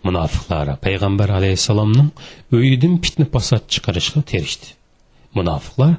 Munofiqlari 0.08 0.74
payg'ambar 0.86 1.30
alayhissalomning 1.40 2.10
uyidan 2.58 2.94
fitna 3.04 3.26
fasod 3.34 3.64
chiqarishga 3.74 4.22
terishdi. 4.32 4.68
Munofiqlar 5.38 5.94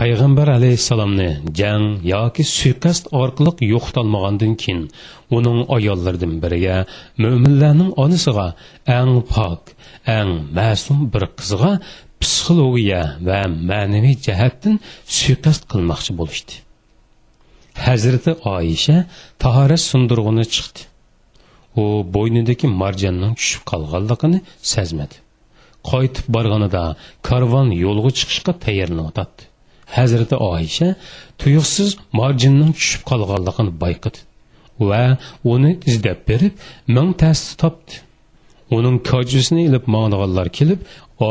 payg'ambar 0.00 0.48
alayhissalomni 0.58 1.30
jang 1.60 1.86
yoki 2.12 2.44
suiqasd 2.56 3.04
orqali 3.22 3.52
yo'qitolmagandan 3.72 4.52
keyin 4.62 4.82
uning 5.36 5.60
ayollaridan 5.76 6.34
biriga 6.42 6.76
mo'minlarning 7.22 7.90
onasiga 8.04 8.48
eng 8.98 9.14
pok 9.32 9.62
eng 10.18 10.30
ma'sum 10.58 10.98
bir 11.12 11.24
qizga 11.38 11.72
psixologiya 12.20 13.02
va 13.28 13.40
ma'naviy 13.70 14.16
jihatdan 14.26 14.74
suiqasd 15.18 15.62
qilmoqchi 15.72 16.12
bo'lishdi. 16.20 16.54
Hazrati 17.84 18.32
oyisha 18.54 18.96
tahorat 19.42 19.82
sundirg'uni 19.90 20.44
chiqdi. 20.54 20.80
U 21.82 21.84
bo'ynidagi 22.14 22.66
marjonning 22.82 23.34
tushib 23.40 23.62
qolganligini 23.70 24.38
sezmadi. 24.72 25.16
Qaytib 25.90 26.26
borganida 26.36 26.82
karvon 27.28 27.68
yo'lga 27.84 28.10
chiqishga 28.18 28.52
tayyorlanadi 28.64 29.42
hazrati 29.96 30.36
oyisha 30.52 30.88
tuyuqsiz 31.40 31.88
marjinning 32.20 32.72
tushib 32.78 33.02
qolganligini 33.10 33.72
bayqadi 33.84 34.18
va 34.88 35.02
uni 35.52 35.72
izlab 35.90 36.20
berib 36.28 36.54
ming 36.96 37.10
tasni 37.22 37.54
topdi. 37.62 37.94
Uning 38.76 38.96
kojvisini 39.10 39.62
ilib 39.68 39.84
mangdiganlar 39.94 40.48
kelib 40.58 40.80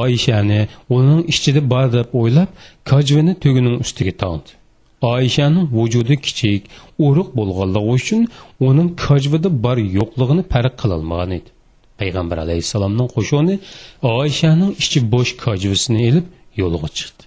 oyishani 0.01 0.61
uning 0.97 1.21
ichida 1.31 1.61
bor 1.73 1.87
deb 1.97 2.07
o'ylab 2.19 2.49
kojvini 2.91 3.33
tugining 3.43 3.75
ustiga 3.85 4.13
tog'di 4.23 4.51
oyshaning 5.01 5.67
vujudi 5.77 6.15
kichik 6.25 6.61
urug' 7.07 7.31
bo'lganligi 7.39 7.91
uchun 7.97 8.21
uning 8.67 8.89
kojvida 9.05 9.49
bor 9.65 9.77
yo'qligini 9.97 10.43
farq 10.53 10.73
qilolmagan 10.81 11.31
edi. 11.37 11.49
Payg'ambar 11.99 12.37
alayhissalomning 12.45 13.07
qo'shoni 13.15 13.55
oyshaning 14.19 14.71
ichi 14.83 14.99
bo'sh 15.13 15.31
kojvisini 15.45 16.01
ilib 16.09 16.25
yo'lga 16.61 16.89
chiqdi. 16.97 17.23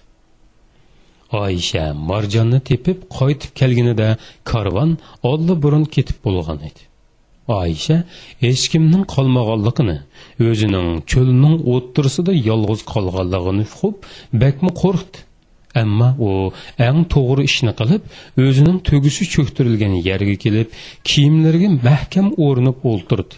Oysha 1.43 1.85
marjonni 2.09 2.59
tepib 2.69 2.97
qaytib 3.17 3.51
kelganida 3.59 4.09
karvon 4.51 4.91
oldi 5.31 5.53
burun 5.63 5.85
ketib 5.95 6.17
bo'lgan 6.25 6.59
edi. 6.69 6.81
Oysha 7.61 7.97
hech 8.43 8.63
kimning 8.71 9.03
qolmaganligini 9.13 9.97
o'zining 10.49 10.87
cho'lning 11.11 11.55
o'ttirisida 11.73 12.33
yolg'iz 12.49 12.81
qolganligini 12.93 13.65
uqib 13.69 13.95
bakmi 14.43 14.71
qo'rqdi. 14.81 15.17
Ammo 15.81 16.09
u 16.27 16.29
eng 16.87 16.99
to'g'ri 17.13 17.43
ishni 17.49 17.73
qilib 17.79 18.01
o'zining 18.45 18.77
tugisi 18.89 19.23
cho'ktirilgan 19.33 19.93
yerga 20.09 20.35
kelib 20.43 20.67
kiyimlariga 21.09 21.69
mahkam 21.87 22.27
o'rnib 22.45 22.77
o'ltirdi 22.91 23.35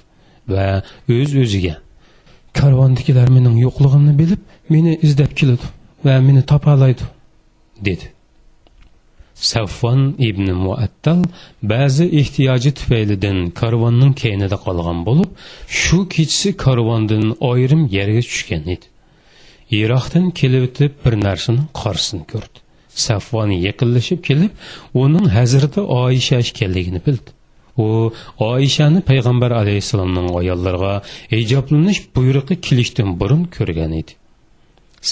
va 0.53 0.67
o'z 1.15 1.19
öz 1.19 1.33
o'ziga 1.43 1.75
karvondagilar 2.59 3.27
mening 3.37 3.55
yo'qligimni 3.65 4.13
bilib 4.21 4.41
meni 4.73 4.91
izlab 5.07 5.31
keladi 5.39 5.67
va 6.05 6.15
meni 6.27 6.41
topalaydi 6.51 7.05
dedi. 7.87 8.07
Savfon 9.51 10.01
ibn 10.19 10.51
muattal 10.65 11.21
ba'zi 11.63 12.05
ehtiyoji 12.21 12.71
tufaylidan 12.79 13.37
karvonning 13.61 14.13
keynida 14.23 14.57
qolgan 14.65 14.99
bo'lib 15.07 15.29
shu 15.81 15.99
kechasi 16.15 16.49
karvondan 16.65 17.25
ayrim 17.51 17.81
yerga 17.97 18.21
tushgan 18.29 18.63
edi. 18.73 18.85
Iroqdan 19.79 20.31
kelib 20.39 20.63
o'tib 20.69 20.91
bir 21.03 21.13
narsaning 21.27 21.67
qarsini 21.81 22.23
ko'rdi. 22.31 22.57
Safvon 23.07 23.51
yaqinlashib 23.67 24.19
kelib 24.27 24.51
uning 25.03 25.27
hazrati 25.37 25.81
oyisha 26.01 26.35
ekanligini 26.43 27.01
bildi. 27.07 27.29
U 27.77 28.13
oishani 28.51 29.01
payg'ambar 29.09 29.51
alayhissalomning 29.61 30.27
ayollariga 30.39 30.93
ijoblanish 31.41 32.01
buyrug'i 32.15 32.55
kelishdan 32.67 33.09
burun 33.19 33.43
ko'rgan 33.57 33.93
edi. 34.01 34.13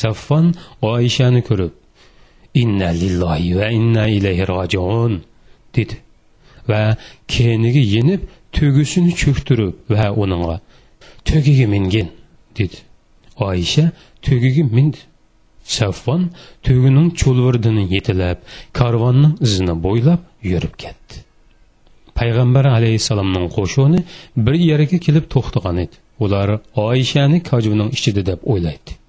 Saffon 0.02 0.48
oishani 0.94 1.42
ko'rib 1.50 1.74
inna 2.62 2.90
lillahi 3.02 3.50
va 3.60 3.68
inna 3.80 4.06
ilayhi 4.18 4.48
rojiun 4.54 5.14
dedi 5.76 5.96
va 6.70 6.82
keyniga 7.36 7.84
yenib 7.96 8.22
tugisini 8.56 9.12
cho'ktirib 9.22 9.74
va 9.96 10.06
uningga 10.24 10.56
tugiga 11.28 11.68
mingin 11.74 12.08
dedi. 12.58 12.78
Oisha 13.48 13.86
tugiga 14.26 14.64
mindi 14.76 15.00
safvon 15.78 16.22
tugining 16.66 17.10
cho'lvirdini 17.22 17.84
yetilab 17.96 18.38
karvonning 18.80 19.34
izini 19.46 19.76
bo'ylab 19.86 20.22
yurib 20.52 20.76
ketdi. 20.84 21.16
Payg'ambar 22.20 22.66
alayhissalomning 22.78 23.48
qo'shuni 23.58 24.00
bir 24.46 24.56
yerga 24.70 24.98
kelib 25.06 25.26
to'xtagan 25.34 25.78
edi 25.86 25.96
ular 26.26 26.50
oyishani 26.88 27.38
kajvining 27.52 27.90
ichida 27.98 28.22
deb 28.32 28.40
o'ylaydi 28.54 29.00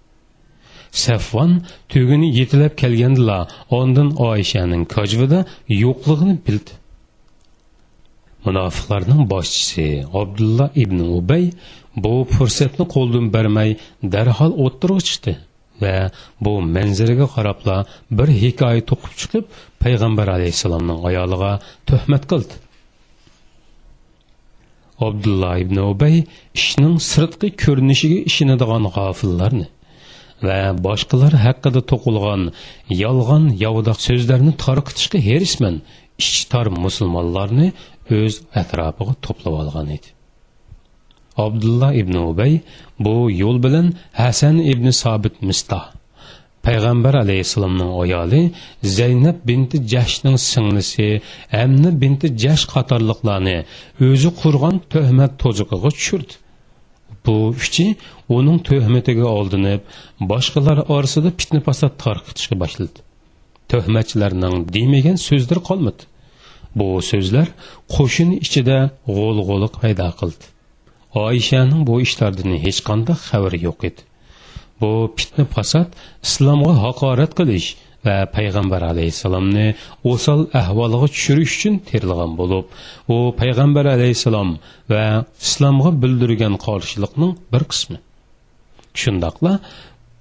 safvon 0.93 1.63
tugini 1.89 2.29
yetilab 2.39 2.77
kelgandila 2.83 3.39
ondan 3.71 4.09
oyishaning 4.29 4.85
kajvida 4.97 5.45
yo'qligini 5.69 6.37
bildi. 6.47 6.73
Munofiqlarning 8.45 9.23
boshchisi 9.33 10.05
abdulla 10.21 10.71
ibn 10.75 10.99
ubay 11.19 11.45
bu 11.97 12.15
fursatni 12.35 12.85
qo'ldan 12.95 13.27
bermay 13.35 13.71
darhol 14.15 14.53
o'ttirib 14.65 15.01
chiqdi 15.09 15.35
va 15.83 16.11
bu 16.45 16.53
manzaraga 16.77 17.27
qarabla 17.37 17.77
bir 18.19 18.29
hikoya 18.43 18.83
to'qib 18.91 19.13
chiqib 19.21 19.45
payg'ambar 19.83 20.27
alayhissalomning 20.37 21.01
ayoliga 21.11 21.53
tuhmat 21.89 22.25
qildi. 22.33 22.55
Abdulla 25.07 25.51
ibn 25.65 25.77
ubay 25.93 26.17
ishning 26.61 26.97
sirtqi 27.13 27.49
ko'rinishiga 27.63 28.19
ishinadigan 28.31 28.85
g'ofillarni 28.97 29.67
va 30.49 30.61
boshqalar 30.87 31.33
haqida 31.47 31.81
to'qilgan 31.93 32.43
yolg'on 33.05 33.45
yovdoq 33.65 33.99
so'zlarni 34.09 34.53
tarqitishga 34.65 35.19
herisman 35.29 35.77
ichi 36.23 36.63
musulmonlarni 36.85 37.69
o'z 38.19 38.35
atrofiga 38.63 39.15
to'plab 39.27 39.55
olgan 39.63 39.89
edi. 39.97 40.09
Abdulla 41.45 41.89
ibn 42.03 42.15
ubay 42.31 42.53
bu 43.05 43.15
yo'l 43.43 43.59
bilan 43.65 43.87
hasan 44.21 44.57
ibn 44.73 44.87
sobit 45.03 45.37
mistoh 45.49 45.85
payg'ambar 46.67 47.15
alayhissalomning 47.25 47.93
ayoli 48.03 48.43
zaynab 48.99 49.39
binti 49.49 49.77
jashning 49.93 50.39
singlisi 50.51 51.09
amni 51.63 51.91
binti 52.03 52.27
jash 52.43 52.65
qatorliqlarni 52.75 53.59
o'zi 54.09 54.31
qurgan 54.41 54.77
tuhmat 54.93 55.33
to'ziqiga 55.43 55.91
tushirdi. 55.99 56.35
Bu 57.25 57.35
uchi 57.63 57.87
uning 58.37 58.59
tuhmatiga 58.69 59.27
oldinib 59.39 59.81
boshqalar 60.33 60.79
orasida 60.95 61.31
fitna 61.39 61.61
fasod 61.69 61.93
tarqitishga 62.05 62.57
boshladi. 62.63 62.99
Tuhmatchilarning 63.71 64.57
demagan 64.77 65.17
so'zlari 65.29 65.63
qolmadi. 65.69 66.03
Bu 66.79 66.89
so'zlar 67.11 67.49
qo'shin 67.95 68.31
ichida 68.45 68.79
g'o'l 69.17 69.39
g'oliq 69.49 69.75
paydo 69.83 70.09
qildi. 70.21 70.45
Oishaning 71.15 71.83
bu 71.89 72.01
ishlardan 72.07 72.53
hech 72.65 72.81
qanday 72.89 73.17
xabari 73.29 73.59
yo'q 73.67 73.81
edi. 73.89 74.03
Bu 74.81 74.91
fitna 75.17 75.45
fasod 75.55 75.89
islomga 76.27 76.75
haqorat 76.85 77.33
qilish 77.39 77.69
va 78.07 78.17
payg'ambar 78.37 78.83
alayhissalomni 78.93 79.67
o'sal 80.13 80.41
ahvoliga 80.63 81.09
tushirish 81.15 81.55
uchun 81.59 81.75
terilgan 81.89 82.33
bo'lib 82.41 82.67
u 83.15 83.17
payg'ambar 83.41 83.85
alayhissalom 83.97 84.51
va 84.93 85.05
islomga 85.47 85.91
bildirgan 86.03 86.55
qarshilikning 86.67 87.33
bir 87.53 87.63
qismi. 87.71 87.99
Shundoqla 89.01 89.53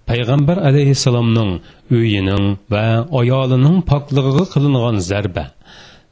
payg'ambar 0.10 0.58
alayhissalomning 0.70 1.52
uyining 2.00 2.46
va 2.74 2.86
ayolining 3.22 3.78
pokligiga 3.92 4.46
qilingan 4.54 4.98
zarba 5.10 5.46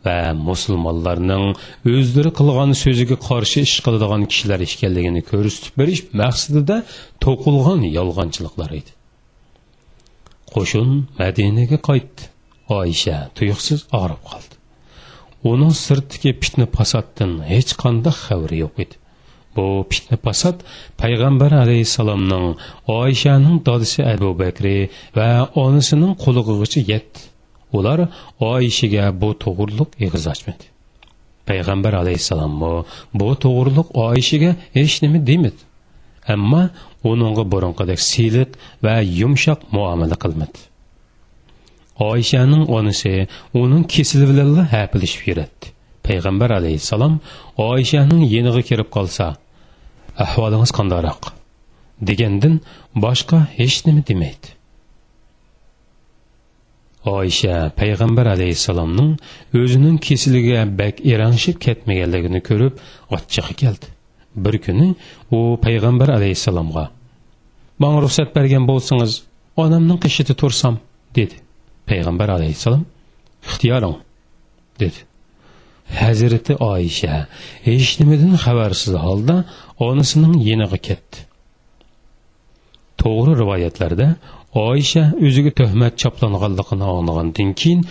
va 0.05 0.17
musulmonlarning 0.49 1.45
o'zlari 1.93 2.31
qilgan 2.39 2.71
so'ziga 2.83 3.17
qarshi 3.27 3.63
ish 3.67 3.77
qiladigan 3.85 4.23
kishilar 4.31 4.59
ekanligini 4.67 5.21
ko'rsatib 5.31 5.73
berish 5.81 6.01
maqsadida 6.21 6.77
to'qilgan 7.23 7.81
yolg'onchiliklar 7.97 8.71
edi. 8.79 8.91
Qo'shin 10.53 10.89
madinaga 11.21 11.79
qaytdi. 11.89 12.21
Oyisha 12.79 13.17
tuyuqsiz 13.37 13.79
og'rib 13.99 14.21
qoldi. 14.29 14.53
Uning 15.51 15.73
sirtdagi 15.85 16.31
fitna 16.43 16.65
fasoddan 16.77 17.31
hech 17.51 17.71
qanday 17.83 18.15
xabari 18.23 18.57
yo'q 18.63 18.75
edi. 18.85 18.95
Bu 19.55 19.65
fitna 19.91 20.17
fasod 20.25 20.57
payg'ambar 21.01 21.51
alayhissalomning 21.63 22.47
oyshaning 23.01 23.57
dodisi 23.67 23.99
abu 24.13 24.29
bakri 24.41 24.75
va 25.17 25.29
onasining 25.63 26.13
qo'lig'igacha 26.23 26.81
yetdi. 26.91 27.19
Ular 27.73 27.99
oyishiga 28.51 29.21
bu 29.21 29.29
to'g'riliq 29.43 29.89
ig'iz 30.05 30.25
ochmadi 30.33 30.65
payg'ambar 31.49 31.93
alayhissalommi 32.01 32.73
bu 33.19 33.29
to'g'riliq 33.43 33.87
oyishiga 34.05 34.51
hech 34.77 34.95
nima 35.03 35.19
demadi. 35.29 35.61
Ammo 36.33 36.61
uningga 37.09 37.43
burunqidek 37.53 37.99
siyliq 38.09 38.49
va 38.85 38.95
yumshoq 39.19 39.59
muomala 39.75 40.15
qilmadi. 40.23 40.59
Oyshaning 42.09 42.63
onasi 42.77 43.13
uning 43.61 43.83
kesili 43.93 44.25
bilan 44.31 44.49
hapilishib 44.73 45.23
yuradi. 45.29 45.65
Payg'ambar 46.07 46.49
alayhissalom 46.59 47.13
oyshaning 47.69 48.21
yeniga 48.35 48.61
kirib 48.69 48.89
qolsa 48.95 49.25
ahvolingiz 50.25 50.71
qandoq? 50.79 51.21
degandan 52.01 52.59
boshqa 52.95 53.37
hech 53.57 53.77
nima 53.87 54.01
demaydi 54.09 54.56
oysha 57.07 57.55
payg'ambar 57.79 58.25
alayhissalomning 58.35 59.11
o'zining 59.61 59.97
kesiliga 60.07 60.59
bak 60.81 60.95
eranishib 61.13 61.57
ketmaganligini 61.65 62.41
ko'rib 62.49 62.73
ochchig'i 63.15 63.53
keldi. 63.61 63.87
Bir 64.45 64.55
kuni 64.65 64.87
u 65.37 65.39
payg'ambar 65.65 66.09
alayhissalomga 66.17 66.85
manga 67.81 67.99
ruxsat 68.05 68.29
bergan 68.37 68.63
bo'lsangiz 68.71 69.13
onamning 69.63 69.99
qishida 70.05 70.33
tursam 70.41 70.75
dedi. 71.17 71.35
Payg'ambar 71.89 72.29
alayhissalom 72.37 72.83
ixtiyoring 73.47 73.95
dedi. 74.81 74.99
Hazrati 76.01 76.53
oysha 76.73 77.13
hech 77.67 77.91
nimadan 77.99 78.33
xabarsiz 78.45 78.93
holda 79.05 79.35
onasining 79.87 80.33
yeniga 80.49 80.79
ketdi. 80.87 81.17
To'g'ri 83.01 83.33
rivoyatlarda 83.41 84.07
oysha 84.65 85.03
o'ziga 85.25 85.51
tuhmat 85.59 85.93
choplanganligini 86.01 86.85
anglagandan 86.97 87.49
keyin 87.59 87.81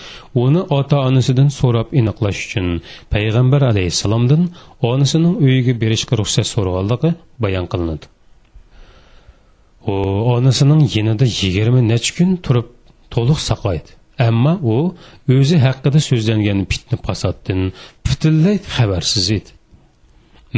uni 0.44 0.62
ota 0.78 0.96
onasidan 1.08 1.48
so'rab 1.58 1.88
aniqlash 2.00 2.40
uchun 2.46 2.66
payg'ambar 3.14 3.62
alayhissalomdan 3.70 4.42
onasining 4.90 5.34
uyiga 5.44 5.72
berishga 5.82 6.14
ruxsat 6.20 6.46
so'raganligi 6.54 7.10
bayon 7.44 7.66
qilinadi. 7.72 8.06
U 9.92 9.94
onasining 10.36 10.82
yinida 10.94 11.26
yigirma 11.40 11.80
necha 11.92 12.12
kun 12.18 12.30
turib 12.44 12.68
to'liq 13.14 13.40
saqlaydi. 13.48 13.90
Ammo 14.28 14.52
u 14.74 14.76
o'zi 15.36 15.56
haqida 15.66 15.98
so'zlangan 16.08 16.58
fitna 16.70 16.96
fasoddan 17.06 17.60
butunlay 18.06 18.56
xabarsiz 18.74 19.26
edi. 19.38 19.50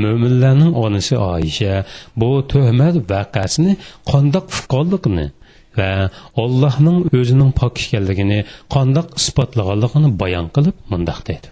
Mo'minlarning 0.03 0.73
onasi 0.85 1.14
oyisha 1.33 1.73
bu 2.21 2.29
tuhmat 2.53 2.94
voqeasini 3.12 3.73
qandoq 4.11 4.47
fuqolliqni 4.57 5.27
va 5.79 5.91
allohning 6.43 6.99
o'zining 7.19 7.53
pok 7.61 7.75
ekanligini 7.85 8.41
qandoq 8.75 9.09
isbotlaganligini 9.21 10.11
bayon 10.23 10.51
qilib 10.57 10.77
mundoq 10.93 11.21
dedi. 11.31 11.49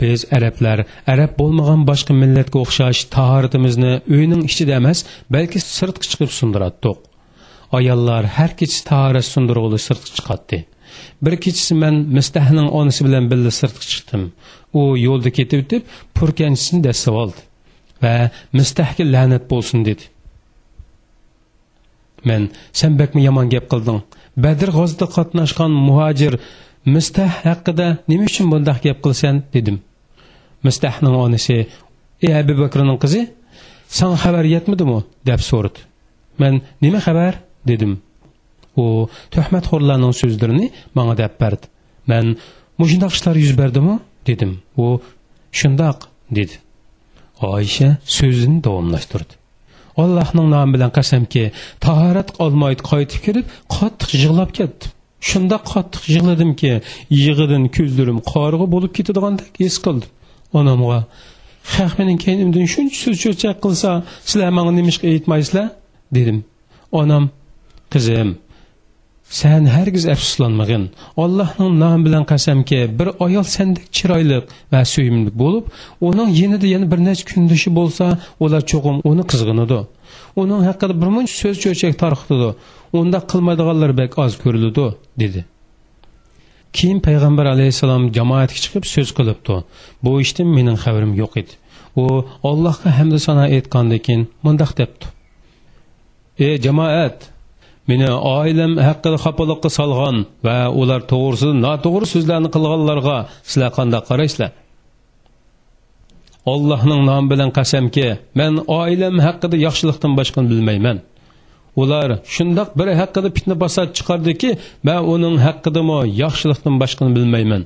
Biz 0.00 0.20
arablar 0.36 0.78
arab 1.12 1.32
bo'lmagan 1.40 1.80
boshqa 1.90 2.12
millatga 2.22 2.58
o'xshash 2.64 3.00
tahoratimizni 3.16 3.92
uyning 4.16 4.42
ichida 4.50 4.78
emas 4.80 4.98
balki 5.34 5.58
sirtqa 5.64 6.06
chiqib 6.10 6.30
sundiratdiq. 6.40 6.98
Ayollar 7.78 8.24
har 8.36 8.50
kechasi 8.58 8.82
tahorat 8.90 9.26
sundirg'uli 9.34 9.78
sirtqa 9.88 10.10
chiqatdi 10.18 10.58
bir 11.22 11.34
kechasi 11.44 11.74
man 11.82 11.94
mistahning 12.16 12.68
onasi 12.78 13.04
bilan 13.06 13.24
birga 13.30 13.52
sirtqa 13.60 13.86
chiqdim. 13.92 14.22
U 14.78 14.82
yo'lda 15.06 15.30
ketib 15.38 15.64
o'tib 15.64 15.82
purkanchisini 16.18 16.80
dasib 16.88 17.14
oldi 17.22 17.40
va 18.02 18.14
mistahga 18.58 19.04
la'nat 19.14 19.44
bo'lsin 19.52 19.86
dedi. 19.88 20.04
Men 22.28 22.50
sen 22.78 22.92
bakmi 23.00 23.20
yomon 23.28 23.48
gap 23.54 23.66
qilding? 23.72 24.00
Badr 24.44 24.68
g'ozida 24.76 25.06
qatnashgan 25.16 25.72
muhojir 25.88 26.34
mistah 26.94 27.32
haqida 27.46 27.86
nima 28.10 28.24
uchun 28.30 28.46
bundoq 28.52 28.78
gap 28.86 28.98
qilsan? 29.04 29.34
dedim. 29.54 29.76
Mistahning 30.66 31.14
onasi 31.24 31.56
ey 32.26 32.32
abu 32.40 32.54
bakrning 32.62 32.98
qizi 33.04 33.20
sen 33.98 34.12
xabar 34.22 34.44
yetmadimi 34.54 34.98
deb 35.28 35.40
so'radi. 35.50 35.80
Men 36.40 36.54
nima 36.84 37.00
xabar? 37.06 37.32
dedim. 37.70 37.92
U 38.82 38.84
tuhmatxo'rlarning 39.34 40.14
so'zlarini 40.20 40.66
menga 40.96 41.14
deb 41.22 41.32
berdi. 41.42 41.66
Men 42.10 42.24
mushundoq 42.80 43.12
ishlar 43.16 43.36
yuz 43.44 43.52
berdimi? 43.60 43.94
dedim. 44.28 44.52
U 44.82 44.86
shundoq 45.58 45.98
dedi. 46.38 46.54
Oyisha 47.52 47.88
so'zini 48.16 48.58
davomlashtirdi. 48.66 49.34
Allohning 50.02 50.48
nomi 50.54 50.70
bilan 50.74 50.90
qasamki 50.98 51.44
tahorat 51.84 52.28
olmay 52.44 52.74
qaytib 52.90 53.20
kirib 53.26 53.46
qattiq 53.76 54.10
yig'lab 54.22 54.50
ketdim. 54.58 54.90
Shunda 55.28 55.56
qattiq 55.72 56.04
yig'ladimki 56.14 56.72
yig'idan 57.24 57.64
ko'zlarim 57.76 58.18
qorg'i 58.32 58.66
bo'lib 58.74 58.92
ketadigandek 58.98 59.52
his 59.62 59.76
qildim. 59.84 60.10
Onamga 60.58 61.00
haq 61.76 61.92
mening 61.98 62.18
keynimdan 62.26 62.66
shuncha 62.74 62.96
so'z 63.04 63.16
cho'chak 63.24 63.56
qilsa 63.64 63.90
sizlar 64.28 64.50
manga 64.56 64.72
nimishqa 64.78 65.06
aytmaysizlar? 65.14 65.68
dedim. 66.16 66.44
Onam 66.92 67.24
qizim 67.92 68.28
sen 69.40 69.64
hargiz 69.76 70.04
afsuslanmag'in. 70.14 70.84
Allohning 71.24 71.72
nomi 71.82 72.04
bilan 72.06 72.24
qasamki 72.32 72.78
bir 72.98 73.08
ayol 73.24 73.46
sendek 73.56 73.86
chiroyli 73.96 74.38
va 74.72 74.80
suyimli 74.94 75.30
bo'lib 75.42 75.64
uning 76.08 76.30
yenida 76.40 76.66
yana 76.74 76.86
bir 76.92 77.00
necha 77.08 77.24
kundoshi 77.30 77.70
bo'lsa 77.78 78.04
ular 78.44 78.62
cho'qim 78.72 78.96
uni 79.10 79.24
qizg'inadi. 79.30 79.80
Uning 80.42 80.62
haqida 80.68 80.94
bir 81.00 81.08
muncha 81.16 81.34
so'z 81.42 81.56
cho'chak 81.64 81.94
tarqitadi. 82.02 82.48
Onda 82.98 83.18
qilmaydiganlar 83.30 83.90
bek 84.00 84.12
az 84.24 84.32
ko'riladi 84.42 84.86
dedi. 85.22 85.40
Keyin 86.76 86.98
payg'ambar 87.06 87.46
alayhissalom 87.54 88.02
jamoatga 88.16 88.58
chiqib 88.64 88.84
so'z 88.94 89.10
qilibdi. 89.18 89.54
Bu 90.04 90.10
ishdan 90.24 90.48
mening 90.56 90.78
xabarim 90.84 91.12
yo'q 91.22 91.32
edi. 91.42 91.52
U 92.02 92.04
allohga 92.50 92.90
hamda 92.98 93.18
sano 93.26 93.44
aytgandan 93.56 94.00
keyin 94.06 94.22
mundoq 94.44 94.70
debdi. 94.80 95.04
E, 96.44 96.46
jamoat 96.66 97.33
meni 97.90 98.08
oilam 98.38 98.72
haqida 98.88 99.16
xafalikqa 99.24 99.68
solgan 99.78 100.16
va 100.46 100.58
ular 100.80 101.00
to'g'risi 101.12 101.48
noto'g'ri 101.64 102.06
so'zlarni 102.14 102.48
qilganlarga 102.54 103.16
sizlar 103.50 103.70
qanday 103.78 104.00
qaraysizlar? 104.10 104.50
Allohning 106.52 107.02
nomi 107.10 107.26
bilan 107.32 107.50
qasamki 107.58 108.08
men 108.38 108.52
oilam 108.80 109.16
haqida 109.26 109.56
yaxshilikdan 109.66 110.12
boshqani 110.18 110.46
bilmayman. 110.52 110.98
Ular 111.82 112.08
shundoq 112.34 112.68
biri 112.78 112.92
haqida 113.00 113.28
fitna 113.36 113.54
fasod 113.62 113.88
chiqardiki 113.96 114.50
man 114.86 115.00
uning 115.14 115.36
haqidami 115.46 115.98
yaxshilikdan 116.22 116.74
boshqani 116.82 117.12
bilmayman. 117.16 117.62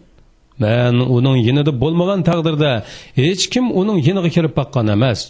Man 0.62 0.94
uning 1.16 1.37
yinida 1.46 1.72
bo'lmagan 1.83 2.20
taqdirda 2.28 2.72
hech 3.20 3.44
kim 3.52 3.64
uning 3.81 3.98
yiniga 4.07 4.31
kirib 4.37 4.52
boqqan 4.61 4.87
emas. 4.96 5.20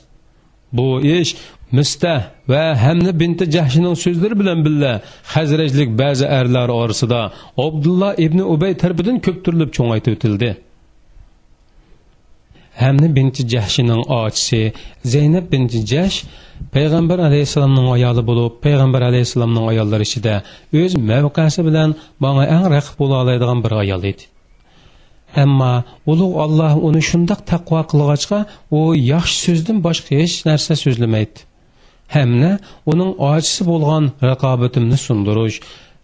Bu 0.77 0.87
ish 1.16 1.31
mistah 1.77 2.21
va 2.51 2.65
hamni 2.85 3.13
binti 3.21 3.45
jahshining 3.57 3.95
so'zlari 4.05 4.35
bilan 4.41 4.59
billa 4.67 4.93
hazrajlik 5.35 5.91
ba'zi 6.03 6.27
erlar 6.41 6.69
orasida 6.81 7.21
abdulloh 7.67 8.13
ibn 8.27 8.39
ubay 8.55 8.73
tarbidan 8.83 9.17
ko'p 9.27 9.39
turilib 9.45 9.71
cho'ngaytib 9.77 10.13
o'tildi. 10.17 10.51
Hamni 12.83 13.09
binti 13.17 13.43
jahshining 13.53 14.03
ochisi 14.23 14.63
zaynab 15.13 15.47
binti 15.53 15.79
jahsh 15.93 16.19
payg'ambar 16.75 17.19
alayhissalomning 17.29 17.89
ayoli 17.97 18.23
bo'lib 18.31 18.55
payg'ambar 18.65 19.03
alayhissalomning 19.11 19.65
ayollari 19.73 20.05
ichida 20.09 20.35
o'z 20.81 20.93
mavqasi 21.11 21.61
bilan 21.69 21.91
manga 22.25 22.45
eng 22.57 22.65
raqib 22.75 22.95
bo'la 23.01 23.17
oladigan 23.23 23.59
bir 23.65 23.73
ayol 23.83 24.03
edi 24.11 24.25
ammo 25.45 25.73
ulug' 26.13 26.37
olloh 26.45 26.73
uni 26.89 27.03
shundoq 27.11 27.41
taqvo 27.53 27.81
qilg'achqa 27.91 28.39
u 28.79 28.81
yaxshi 29.13 29.39
so'zdan 29.47 29.79
boshqa 29.87 30.11
hech 30.21 30.37
narsa 30.49 30.73
so'zlamaydi 30.85 31.48
hamda 32.14 32.51
uning 32.92 33.12
ojisi 33.31 33.62
bo'lgan 33.71 34.05
raqobatimni 34.31 34.99
sundirish 35.07 35.57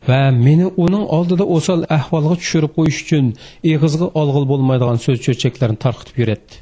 va 0.09 0.21
meni 0.47 0.67
uning 0.85 1.05
oldida 1.17 1.45
o'sal 1.57 1.81
ahvolga 1.99 2.35
tushirib 2.43 2.73
qo'yish 2.79 2.99
uchun 3.05 3.27
eg'izga 3.73 4.07
olg'il 4.21 4.45
bo'lmaydigan 4.53 4.99
so'z 5.05 5.19
cho'chaklarni 5.27 5.79
tarqitib 5.85 6.17
yuratdi 6.23 6.55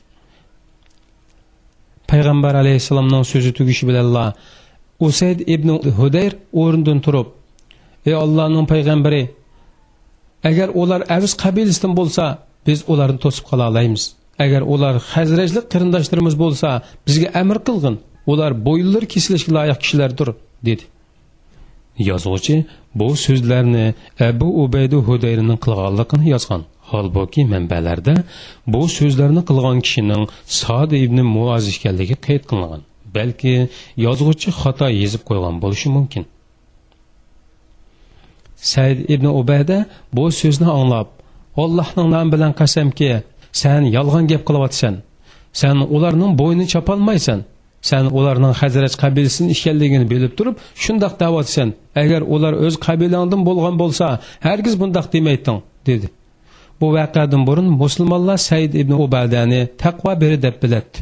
payg'ambar 2.11 2.55
alayhissalomning 2.63 3.25
so'zi 3.33 3.51
tugishi 3.59 3.85
bilanla 3.91 4.25
usayd 5.07 5.39
ibn 5.55 5.69
hudayr 5.99 6.33
o'rnidan 6.63 6.99
turib 7.07 7.29
ey 8.09 8.15
ollohning 8.25 8.67
payg'ambari 8.73 9.23
agar 10.51 10.69
ular 10.83 11.01
aviz 11.17 11.33
qabilasidan 11.43 11.93
bo'lsa 12.01 12.25
biz 12.67 12.79
ularni 12.93 13.19
to'sib 13.25 13.45
qola 13.51 13.65
olamiz. 13.71 14.03
Agar 14.45 14.63
ular 14.75 14.95
hazrajlik 15.15 15.67
qarindoshlarimiz 15.73 16.35
bo'lsa 16.43 16.69
bizga 17.07 17.29
amr 17.41 17.59
qilg'in. 17.69 17.97
Ular 18.31 18.53
bo'yinlari 18.67 19.07
kesilishga 19.15 19.53
loyiq 19.59 19.79
kishilardir 19.83 20.29
dedi. 20.69 20.85
Yozuvchi 21.99 22.55
bu 22.95 23.09
so'zlarni 23.25 23.87
abu 24.29 24.49
ubaydu 24.65 24.99
hudayrning 25.09 25.59
qilganligini 25.65 26.27
yozgan. 26.35 26.63
Holbuki 26.91 27.43
manbalarda 27.53 28.15
bu 28.73 28.83
so'zlarni 28.99 29.43
qilgan 29.49 29.79
kishining 29.87 30.23
sod 30.61 30.91
ibn 31.05 31.19
muoz 31.35 31.65
ekanligi 31.75 32.17
qayd 32.27 32.43
qilingan. 32.51 32.83
Balki 33.17 33.55
yozuvchi 34.07 34.49
xato 34.61 34.89
yezib 35.01 35.23
qo'ygan 35.29 35.55
bo'lishi 35.63 35.89
mumkin. 35.97 36.25
Said 38.73 38.99
ibn 39.15 39.27
ubayda 39.41 39.79
bu 40.17 40.25
so'zni 40.41 40.69
anglab 40.79 41.09
allohning 41.63 42.09
nomi 42.15 42.31
bilan 42.35 42.53
qasamki 42.61 43.09
san 43.63 43.83
yolg'on 43.97 44.25
gap 44.31 44.43
qilyapsan 44.49 44.95
san 45.61 45.77
ularning 45.97 46.33
bo'ynini 46.41 46.67
chopolmaysan 46.73 47.39
sen 47.89 48.05
ularning 48.19 48.55
hazrat 48.61 48.95
qabilasini 49.03 49.49
ishkanligini 49.55 50.07
bilib 50.13 50.33
turib 50.39 50.57
shundoq 50.85 51.13
davatsan 51.23 51.69
agar 52.03 52.21
ular 52.35 52.53
o'z 52.65 52.75
qabilangdan 52.87 53.41
bo'lgan 53.49 53.75
bo'lsa 53.83 54.07
hargiz 54.47 54.75
bundoq 54.81 55.07
demayding 55.15 55.59
dedi. 55.89 56.07
Bu 56.81 56.87
voqeadan 56.97 57.43
burun 57.49 57.69
musulmonlar 57.83 58.39
said 58.49 58.73
ibn 58.83 58.93
ubadani 59.05 59.61
taqvo 59.83 60.13
beri 60.23 60.39
deb 60.47 60.57
biladi 60.63 60.99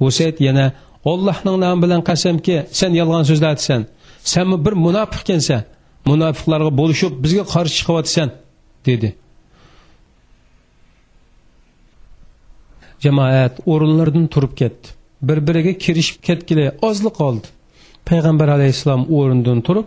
usayd 0.00 0.36
yana 0.46 0.66
ollohning 1.04 1.56
nomi 1.64 1.82
bilan 1.84 2.02
qasamki 2.08 2.56
sen 2.78 2.90
yolg'on 3.00 3.24
so'zlatsan 3.30 3.80
sen 4.32 4.46
bir 4.64 4.74
munofiq 4.86 5.20
ekansan 5.24 5.62
munofiqlarga 6.10 6.70
bo'lishib 6.80 7.12
bizga 7.24 7.44
qarshi 7.54 7.74
chiqyapsan 7.78 8.28
dedi. 8.88 9.08
Jamoat 13.04 13.54
o'rinlaridan 13.72 14.26
turib 14.34 14.52
ketdi. 14.60 14.95
Bir 15.22 15.46
biriga 15.46 15.72
kirishib 15.72 16.22
ketgili 16.22 16.72
ozli 16.82 17.10
qoldi. 17.20 17.46
Payg'ambar 18.10 18.48
alayhissalom 18.48 19.02
o'rnidan 19.16 19.60
turib 19.66 19.86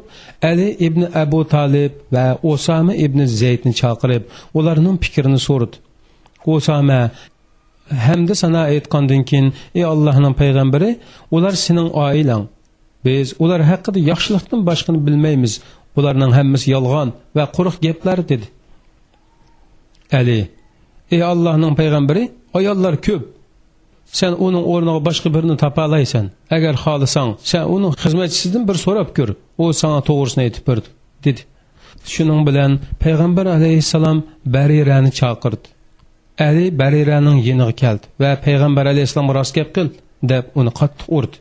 ali 0.49 0.67
ibn 0.87 1.01
abu 1.23 1.47
talib 1.47 1.91
va 2.13 2.25
osama 2.43 2.93
ibn 3.05 3.19
zaydni 3.25 3.73
chaqirib 3.81 4.23
ularning 4.53 4.97
fikrini 5.03 5.39
so'radi. 5.47 5.75
Osama 6.45 7.11
hamda 8.07 8.35
sana 8.35 8.61
aytgandan 8.73 9.23
keyin 9.29 9.47
ey 9.75 9.85
allohning 9.93 10.33
payg'ambari 10.41 10.89
ular 11.35 11.53
sening 11.65 11.89
oilang. 12.05 12.43
Biz 13.05 13.27
ular 13.43 13.61
haqida 13.71 13.99
yaxshilikdan 14.11 14.61
boshqani 14.69 14.99
bilmaymiz. 15.07 15.53
Ularning 15.97 16.31
hammasi 16.37 16.67
yolg'on 16.75 17.09
va 17.35 17.43
quruq 17.55 17.75
gaplar 17.85 18.17
dedi. 18.31 18.47
Ali 20.19 20.39
ey 21.13 21.21
allohning 21.31 21.73
payg'ambari 21.79 22.23
ayollar 22.57 22.95
ko'p. 23.07 23.38
Sen 24.11 24.33
uning 24.45 24.65
o'rniga 24.73 25.01
boshqa 25.07 25.29
birini 25.35 25.55
topa 25.63 25.85
olaysan 25.89 26.25
agar 26.55 26.73
xohlasang 26.83 27.31
sen 27.51 27.63
uning 27.75 27.93
xizmatchisidan 28.03 28.63
bir 28.69 28.77
so'rab 28.85 29.09
ko'r. 29.17 29.31
U 29.61 29.63
sana 29.81 29.99
to'g'risini 30.09 30.41
aytib 30.47 30.63
berdi 30.69 30.89
dedi. 31.25 31.41
Shuning 32.13 32.41
bilan 32.47 32.71
payg'ambar 33.03 33.45
alayhissalom 33.57 34.17
barirani 34.55 35.11
chaqirdi. 35.19 35.67
Ali 36.47 36.65
bariraning 36.81 37.37
yeniga 37.49 37.73
keldi 37.81 38.05
va 38.21 38.31
payg'ambar 38.45 38.85
alayhissalom 38.93 39.29
rost 39.37 39.53
gap 39.57 39.69
qil 39.75 39.87
deb 40.31 40.45
uni 40.59 40.71
qattiq 40.79 41.07
urdi. 41.17 41.37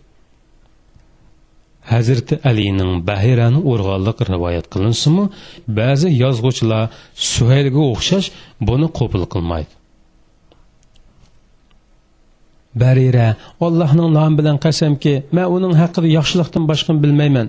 Hazrati 1.92 2.34
alining 2.50 2.92
bahirani 3.10 3.60
urg'anlik 3.72 4.18
rivoyat 4.32 4.66
qilinsinmi 4.74 5.24
ba'zi 5.80 6.08
yozg'uvchilar 6.22 6.84
suhaylga 7.32 7.82
o'xshash 7.92 8.28
buni 8.68 8.88
qabul 8.98 9.24
qilmaydi. 9.34 9.77
Barira 12.74 13.36
allohning 13.60 14.10
nomi 14.18 14.34
bilan 14.40 14.56
qasamki 14.64 15.12
man 15.36 15.46
uning 15.56 15.74
haqida 15.82 16.08
yaxshilikdan 16.18 16.64
boshqani 16.70 17.00
bilmayman. 17.04 17.48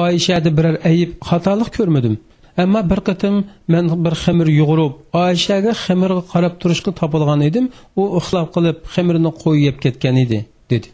Oyishada 0.00 0.50
biror 0.58 0.76
ayib 0.90 1.10
xatolik 1.28 1.70
ko'rmadim. 1.76 2.14
Ammo 2.62 2.80
bir 2.90 3.00
qatim 3.08 3.34
man 3.72 3.84
bir 4.04 4.14
ximir 4.22 4.48
yug'urib 4.60 4.92
oyishaga 5.22 5.72
ximirga 5.84 6.22
qarab 6.32 6.54
turishga 6.60 6.90
topilgan 7.00 7.40
edim. 7.48 7.64
U 8.00 8.02
uxlab 8.18 8.48
qilib 8.54 8.76
ximirni 8.94 9.30
qo'yib 9.42 9.64
yeb 9.66 9.76
ketgan 9.84 10.16
edi 10.24 10.38
dedi. 10.72 10.88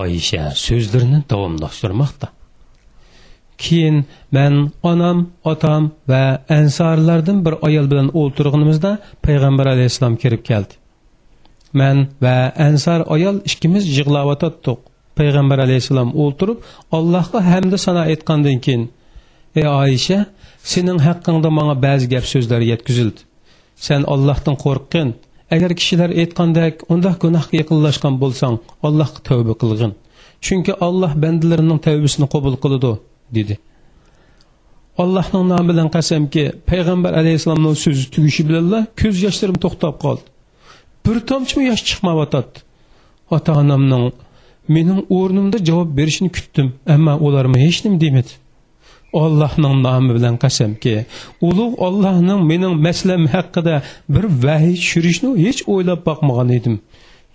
Oyisha 0.00 0.42
so'zlarini 0.66 1.20
davomlashtirmoqda. 1.32 2.26
Keyin 3.62 3.96
man 4.36 4.54
onam 4.90 5.18
otam 5.52 5.82
va 6.10 6.24
ansorlardan 6.58 7.38
bir 7.46 7.54
ayol 7.68 7.86
bilan 7.92 8.08
o'ltirganimizda 8.20 8.90
payg'ambar 9.26 9.66
alayhissalom 9.74 10.16
kirib 10.22 10.42
keldi 10.50 10.81
man 11.80 11.96
va 12.24 12.36
ansar 12.68 13.00
ayol 13.14 13.36
ikkimiz 13.48 13.84
Пайғамбар 13.92 14.76
payg'ambar 15.18 15.58
alayhissalom 15.66 16.10
o'ltirib 16.22 16.58
allohga 16.96 17.40
hamda 17.50 17.76
sano 17.84 18.02
aytgandan 18.12 18.58
keyin 18.64 18.84
ey 19.60 19.66
oyisha 19.82 20.18
sening 20.72 20.98
haqqingda 21.06 21.48
manga 21.58 21.74
ba'zi 21.86 22.06
gap 22.12 22.24
so'zlar 22.32 22.60
yetkazildi. 22.72 23.20
Sen 23.86 24.00
ollohdan 24.14 24.56
qo'rqqin. 24.64 25.08
Agar 25.54 25.70
kishilar 25.78 26.10
aytgandek 26.20 26.74
undaq 26.92 27.16
gunohga 27.24 27.54
yaqinlashgan 27.60 28.14
bo'lsang 28.22 28.54
allohga 28.86 29.20
tavba 29.28 29.54
qilg'in. 29.62 29.92
Chunki 30.44 30.72
olloh 30.86 31.12
bandalarining 31.22 31.80
tavbasini 31.86 32.26
qabul 32.34 32.54
qiladi 32.62 32.92
dedi. 33.36 33.54
Allohning 35.02 35.44
nomi 35.52 35.66
bilan 35.70 35.88
qasamki 35.96 36.44
payg'ambar 36.70 37.12
alayhissalomning 37.20 37.76
so'zi 37.84 38.04
tugishi 38.14 38.42
bilanla 38.48 38.78
ko'z 39.00 39.16
yoshlarim 39.26 39.58
to'xtab 39.64 39.94
qoldi. 40.04 40.31
Bir 41.06 41.16
tomchimi 41.30 41.64
yosh 41.70 41.82
chiqmayotdi 41.88 42.58
ota 43.36 43.52
onamning 43.60 44.12
mening 44.68 45.00
o'rnimda 45.18 45.58
javob 45.68 45.96
berishini 45.98 46.30
kutdim 46.36 46.68
ammo 46.94 47.14
ularmi 47.26 47.58
hech 47.66 47.84
nima 47.84 48.00
demadi. 48.04 48.32
Ollohning 49.22 49.76
nomi 49.86 50.10
bilan 50.16 50.36
qasamki 50.44 50.94
ulug' 51.48 51.74
ollohning 51.86 52.40
mening 52.50 52.74
maslam 52.86 53.22
haqida 53.34 53.74
bir 54.14 54.24
vahiy 54.44 54.76
tushirishni 54.82 55.30
hech 55.44 55.60
o'ylab 55.72 56.00
boqmagan 56.08 56.48
edim. 56.58 56.74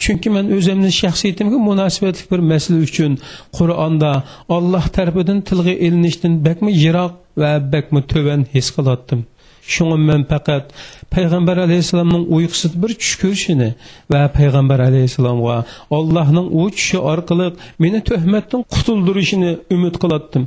Chunki 0.03 0.30
man 0.36 0.45
o'zimni 0.58 0.91
shaxsiyatimga 1.01 1.58
munosabatli 1.69 2.23
bir 2.32 2.41
masala 2.51 2.80
uchun 2.88 3.12
qur'onda 3.58 4.12
olloh 4.56 4.86
tarafidan 4.95 5.39
tilga 5.49 5.73
ilinishdan 5.86 6.34
bakmi 6.47 6.71
yiroq 6.84 7.13
va 7.41 7.51
bakmi 7.73 8.01
tuvan 8.12 8.41
his 8.53 8.67
qilyotdim 8.75 9.19
shunga 9.75 9.97
man 10.10 10.21
faqat 10.32 10.63
payg'ambar 11.15 11.58
alayhissalomning 11.65 12.23
uyqusida 12.36 12.75
bir 12.84 12.91
tush 13.01 13.15
ko'rishini 13.21 13.69
va 14.12 14.21
payg'ambar 14.38 14.80
alayhissalomga 14.89 15.58
ollohning 15.97 16.47
u 16.60 16.62
tushi 16.75 16.97
orqali 17.12 17.47
meni 17.84 17.99
tuhmatdan 18.10 18.62
qutuldirishini 18.73 19.51
umid 19.75 19.95
qilatdim 20.03 20.43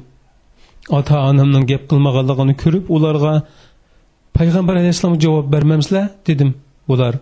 ota 0.98 1.16
onamning 1.30 1.64
gap 1.70 1.82
qilmaganligini 1.90 2.54
ko'rib 2.62 2.84
ularga 2.96 3.34
payg'ambar 4.38 4.74
alayhissalomga 4.80 5.20
javob 5.26 5.46
bermamsizlar 5.54 6.06
dedim 6.28 6.50
ular 6.92 7.14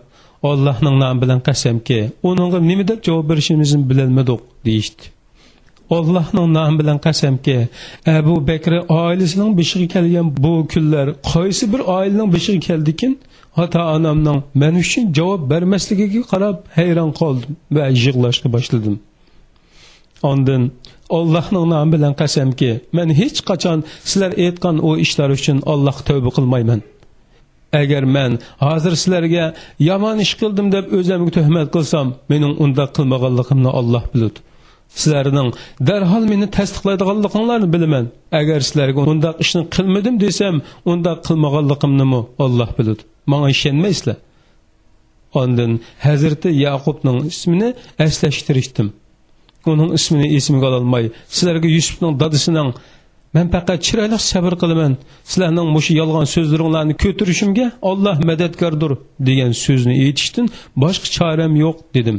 ollohning 0.49 0.95
nomi 1.03 1.17
bilan 1.23 1.39
qasamki 1.47 1.99
uningga 2.29 2.59
nima 2.69 2.83
deb 2.91 2.99
javob 3.07 3.25
berishimizni 3.31 3.79
bilolmadik 3.89 4.41
deyishdi 4.67 5.03
Allohning 5.89 6.53
nomi 6.53 6.79
bilan 6.79 6.97
qasamki, 7.05 7.57
Abu 8.05 8.47
Bakr 8.47 8.73
oilasining 9.01 9.57
beshig'i 9.59 9.87
kelgan 9.95 10.27
bu 10.45 10.53
kunlar 10.73 11.07
qaysi 11.31 11.65
bir 11.73 11.81
oilaning 11.97 12.29
beshig'i 12.35 12.59
keldikin, 12.67 13.11
ota 13.63 13.81
onamning 13.95 14.39
men 14.61 14.73
uchun 14.83 15.03
javob 15.17 15.41
bermasligiga 15.51 16.21
qarab 16.31 16.57
hayron 16.77 17.11
qoldim 17.19 17.51
va 17.75 17.85
yig'lashga 18.03 18.47
boshladim. 18.55 18.95
Ondan 20.31 20.63
Allohning 21.17 21.65
nomi 21.73 21.91
bilan 21.95 22.13
qasamki, 22.21 22.71
men 22.97 23.07
hech 23.21 23.39
qachon 23.49 23.79
sizlar 24.09 24.31
aytgan 24.45 24.75
o 24.89 24.91
ishlar 25.05 25.29
uchun 25.37 25.57
Allohga 25.73 26.03
tavba 26.09 26.29
qilmayman. 26.37 26.81
agar 27.81 28.03
men 28.03 28.31
hozir 28.65 28.93
sizlarga 29.01 29.45
yomon 29.89 30.17
ish 30.25 30.33
qildim 30.41 30.67
deb 30.75 30.85
o'zimga 30.97 31.31
tuhmat 31.37 31.67
qilsam 31.75 32.07
mening 32.31 32.53
unda 32.63 32.85
qilmaganligimni 32.97 33.69
olloh 33.79 34.03
biladi 34.13 34.39
sizlarning 34.95 35.49
darhol 35.89 36.23
meni 36.31 36.47
tasdiqlaydiganliginglarni 36.57 37.67
bilaman. 37.75 38.05
Agar 38.39 38.59
sizlarga 38.67 39.01
undaq 39.11 39.35
ishni 39.43 39.61
qilmadim 39.75 40.15
desam 40.25 40.55
undaq 40.91 41.17
qilmaganligimnimi 41.27 42.21
olloh 42.45 42.69
biladi. 42.77 43.01
Manga 43.31 43.49
ishonmaysizlar. 43.55 44.17
Ondan 45.41 45.71
hazrati 46.05 46.49
yaqubning 46.65 47.17
ismini 47.31 47.69
eslashtirishdim 48.05 48.87
uning 49.65 49.93
ismini 49.93 50.27
esimga 50.37 50.65
ololmay 50.69 51.05
sizlarga 51.35 51.67
yusufning 51.77 52.13
dadisining 52.21 52.69
man 53.35 53.47
faqat 53.55 53.79
chiroyli 53.87 54.17
sabr 54.31 54.53
qilaman. 54.61 54.93
Sizlarning 55.29 55.67
mushu 55.75 55.91
yolg'on 56.01 56.25
so'zlaringlarni 56.35 56.95
ko'tarishimga 57.03 57.65
olloh 57.89 58.17
madadkordir 58.29 58.91
degan 59.27 59.51
so'zni 59.65 59.95
aytishdan 60.05 60.45
boshqa 60.83 61.07
choram 61.17 61.53
yo'q 61.63 61.77
dedim. 61.95 62.17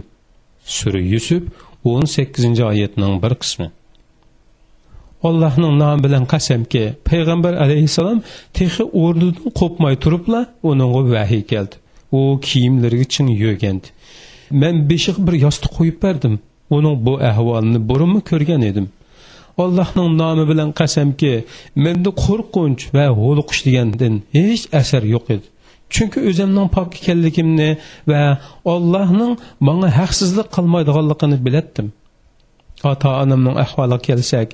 Sura 0.78 1.00
yusuf 1.12 1.42
18 1.84 2.60
oyatning 2.70 3.22
bir 3.22 3.34
qismi. 3.42 3.68
Allohning 5.28 5.74
nomi 5.82 6.02
bilan 6.04 6.24
qasamki 6.32 6.84
payg'ambar 7.08 7.54
alayhissalom 7.64 8.20
texi 8.58 8.84
o'rnidan 9.02 9.48
qo'pmay 9.60 9.94
turibla 10.02 10.40
uningga 10.70 11.02
vahiy 11.14 11.42
keldi. 11.52 11.74
U 12.18 12.20
kiyimlariga 12.46 13.06
chin 13.14 13.26
yo'gandi 13.44 13.88
man 14.50 14.76
beshiq 14.90 15.16
bir 15.26 15.34
yostiq 15.44 15.70
qo'yib 15.78 15.98
berdim. 16.04 16.34
Uning 16.76 16.96
bu 17.06 17.14
ahvolini 17.30 17.80
burunmi 17.88 18.20
ko'rgan 18.30 18.62
edim. 18.70 18.86
Allohning 19.62 20.10
nomi 20.22 20.44
bilan 20.50 20.70
qasamki 20.80 21.32
menda 21.84 22.10
qo'rqinch 22.24 22.82
va 22.96 23.06
g'o'liqish 23.20 23.60
degandan 23.66 24.14
hech 24.36 24.64
asar 24.80 25.02
yo'q 25.14 25.26
edi. 25.36 25.46
Chunki 25.94 26.18
o'zimning 26.28 26.68
pok 26.76 26.88
ekanligimni 27.00 27.70
va 28.10 28.22
allohning 28.74 29.32
manga 29.68 29.88
haqsizlik 30.00 30.48
qilmaydiganligini 30.56 31.38
bilatdim 31.46 31.86
ota 32.92 33.08
onamning 33.22 33.56
ahvoliga 33.64 33.98
kelsak 34.08 34.48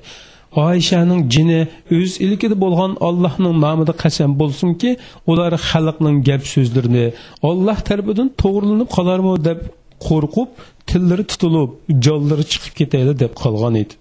oyshaning 0.65 1.21
jini 1.33 1.61
o'z 1.97 2.11
ilkida 2.25 2.55
bo'lgan 2.63 2.91
allohning 3.07 3.55
nomida 3.65 3.93
qasam 4.03 4.31
bo'lsinki 4.41 4.89
ular 5.31 5.51
xalqning 5.69 6.15
gap 6.27 6.43
so'zlarini 6.53 7.05
olloh 7.49 7.77
tarafidan 7.87 8.27
to'g'rilanib 8.41 8.89
qolarmi 8.97 9.33
deb 9.47 9.59
qo'rqib 10.07 10.49
tillari 10.89 11.23
tutilib 11.31 11.71
jonlari 12.05 12.45
chiqib 12.51 12.73
ketayli 12.79 13.13
deb 13.23 13.33
qolgan 13.43 13.75
edi 13.83 13.93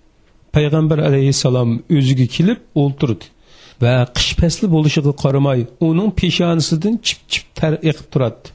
payg'ambar 0.57 0.99
alayhissalom 1.09 1.70
o'ziga 1.96 2.27
kelib 2.37 2.59
o'ltirdi 2.83 3.27
va 3.83 3.95
qish 4.17 4.33
fasli 4.41 4.67
bo'lishiga 4.75 5.12
qaramay 5.23 5.61
uning 5.89 6.11
peshonasidan 6.21 6.95
chip 7.07 7.21
chip 7.33 7.47
tar 7.59 7.73
eqib 7.91 8.07
turadi. 8.12 8.47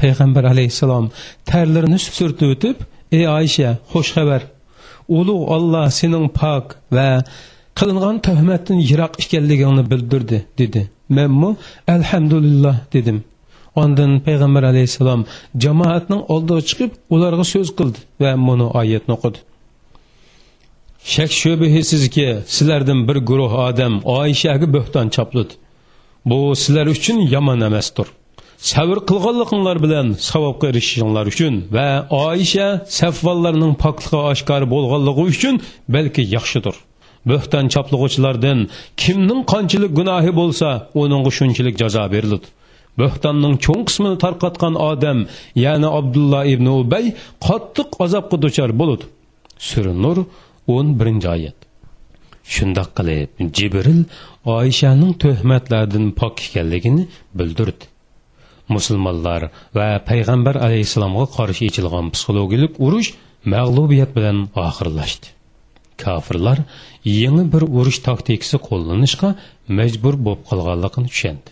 Payg'ambar 0.00 0.44
alayhissalom 0.52 1.06
tarlarini 1.50 1.98
surtib 2.18 2.48
o'tib 2.54 2.76
ey 3.18 3.24
oysha 3.38 3.70
xush 3.92 4.10
xabar. 4.16 4.42
Ulug' 5.18 5.44
olloh 5.56 5.86
sening 5.98 6.26
pok 6.40 6.66
va 6.96 7.08
qilingan 7.78 8.16
tuhmatdan 8.26 8.78
yiroq 8.90 9.12
ekanligingni 9.22 9.84
bildirdi 9.92 10.38
dedi. 10.60 10.82
Manmu 11.16 11.50
alhamdulillah 11.94 12.76
dedim. 12.94 13.18
Ondan 13.82 14.12
payg'ambar 14.26 14.64
alayhissalom 14.72 15.20
jamoatning 15.64 16.22
oldiga 16.34 16.62
chiqib 16.68 16.90
ularga 17.14 17.44
so'z 17.52 17.68
qildi 17.78 18.00
va 18.22 18.30
muni 18.46 18.66
oyatni 18.80 19.12
o'qidi. 19.16 19.38
Shak 21.12 21.30
shubhisizki 21.40 22.28
sizlardan 22.46 23.00
bir 23.08 23.16
guruh 23.30 23.52
odam 23.68 23.94
oyshaga 24.20 24.66
bo'xton 24.76 25.06
chopladi 25.16 25.54
bu 26.24 26.56
sizlar 26.56 26.86
uchun 26.86 27.18
yomon 27.34 27.60
emasdir. 27.60 28.06
Sabr 28.58 28.98
qilganliginglar 29.08 29.76
bilan 29.84 30.06
savobga 30.30 30.66
erishishinglar 30.72 31.26
uchun 31.32 31.54
va 31.76 31.88
oysha 32.10 32.68
safvollarning 32.98 33.74
pokligi 33.84 34.20
oshkor 34.32 34.62
bo'lganligi 34.74 35.22
uchun 35.32 35.54
balki 35.94 36.22
yaxshidir. 36.36 36.76
Bo'xton 37.30 37.64
choplag'uvchilardan 37.74 38.58
kimning 39.02 39.40
qanchalik 39.52 39.92
gunohi 39.98 40.32
bo'lsa 40.40 40.68
uningga 41.02 41.30
shunchalik 41.38 41.74
jazo 41.82 42.04
beriladi. 42.14 42.46
Bo'xtonning 43.00 43.54
cho'ng 43.64 43.82
qismini 43.88 44.16
tarqatgan 44.24 44.74
odam 44.90 45.18
ya'ni 45.64 45.88
abdulloh 45.98 46.42
ibn 46.54 46.66
ubay 46.80 47.04
qattiq 47.46 47.88
azobga 48.04 48.36
duchor 48.44 48.70
bo'ladi. 48.80 49.04
Sura 49.68 49.94
nur 50.04 50.16
o'n 50.74 50.94
birinchi 50.98 51.28
oyat. 51.36 51.58
Shundoq 52.54 52.90
qilib 52.98 53.42
jibril 53.56 54.00
oyshaning 54.56 55.12
tuhmatlardan 55.22 56.06
pok 56.20 56.42
ekanligini 56.46 57.04
bildirdi. 57.38 57.84
Musulmonlar 58.74 59.42
va 59.76 59.88
payg'ambar 60.08 60.56
alayhissalomga 60.66 61.26
qarshi 61.36 61.68
ichilgan 61.70 62.06
psixologik 62.14 62.80
urush 62.86 63.10
mag'lubiyat 63.54 64.10
bilan 64.16 64.38
oxirlashdi. 64.66 65.26
Kofirlar 66.02 66.58
yangi 67.22 67.44
bir 67.54 67.62
urush 67.78 68.00
taktikasi 68.08 68.56
qo'llanishga 68.68 69.30
majbur 69.78 70.14
bo'lib 70.26 70.42
qolganligini 70.50 71.12
tushundi. 71.12 71.50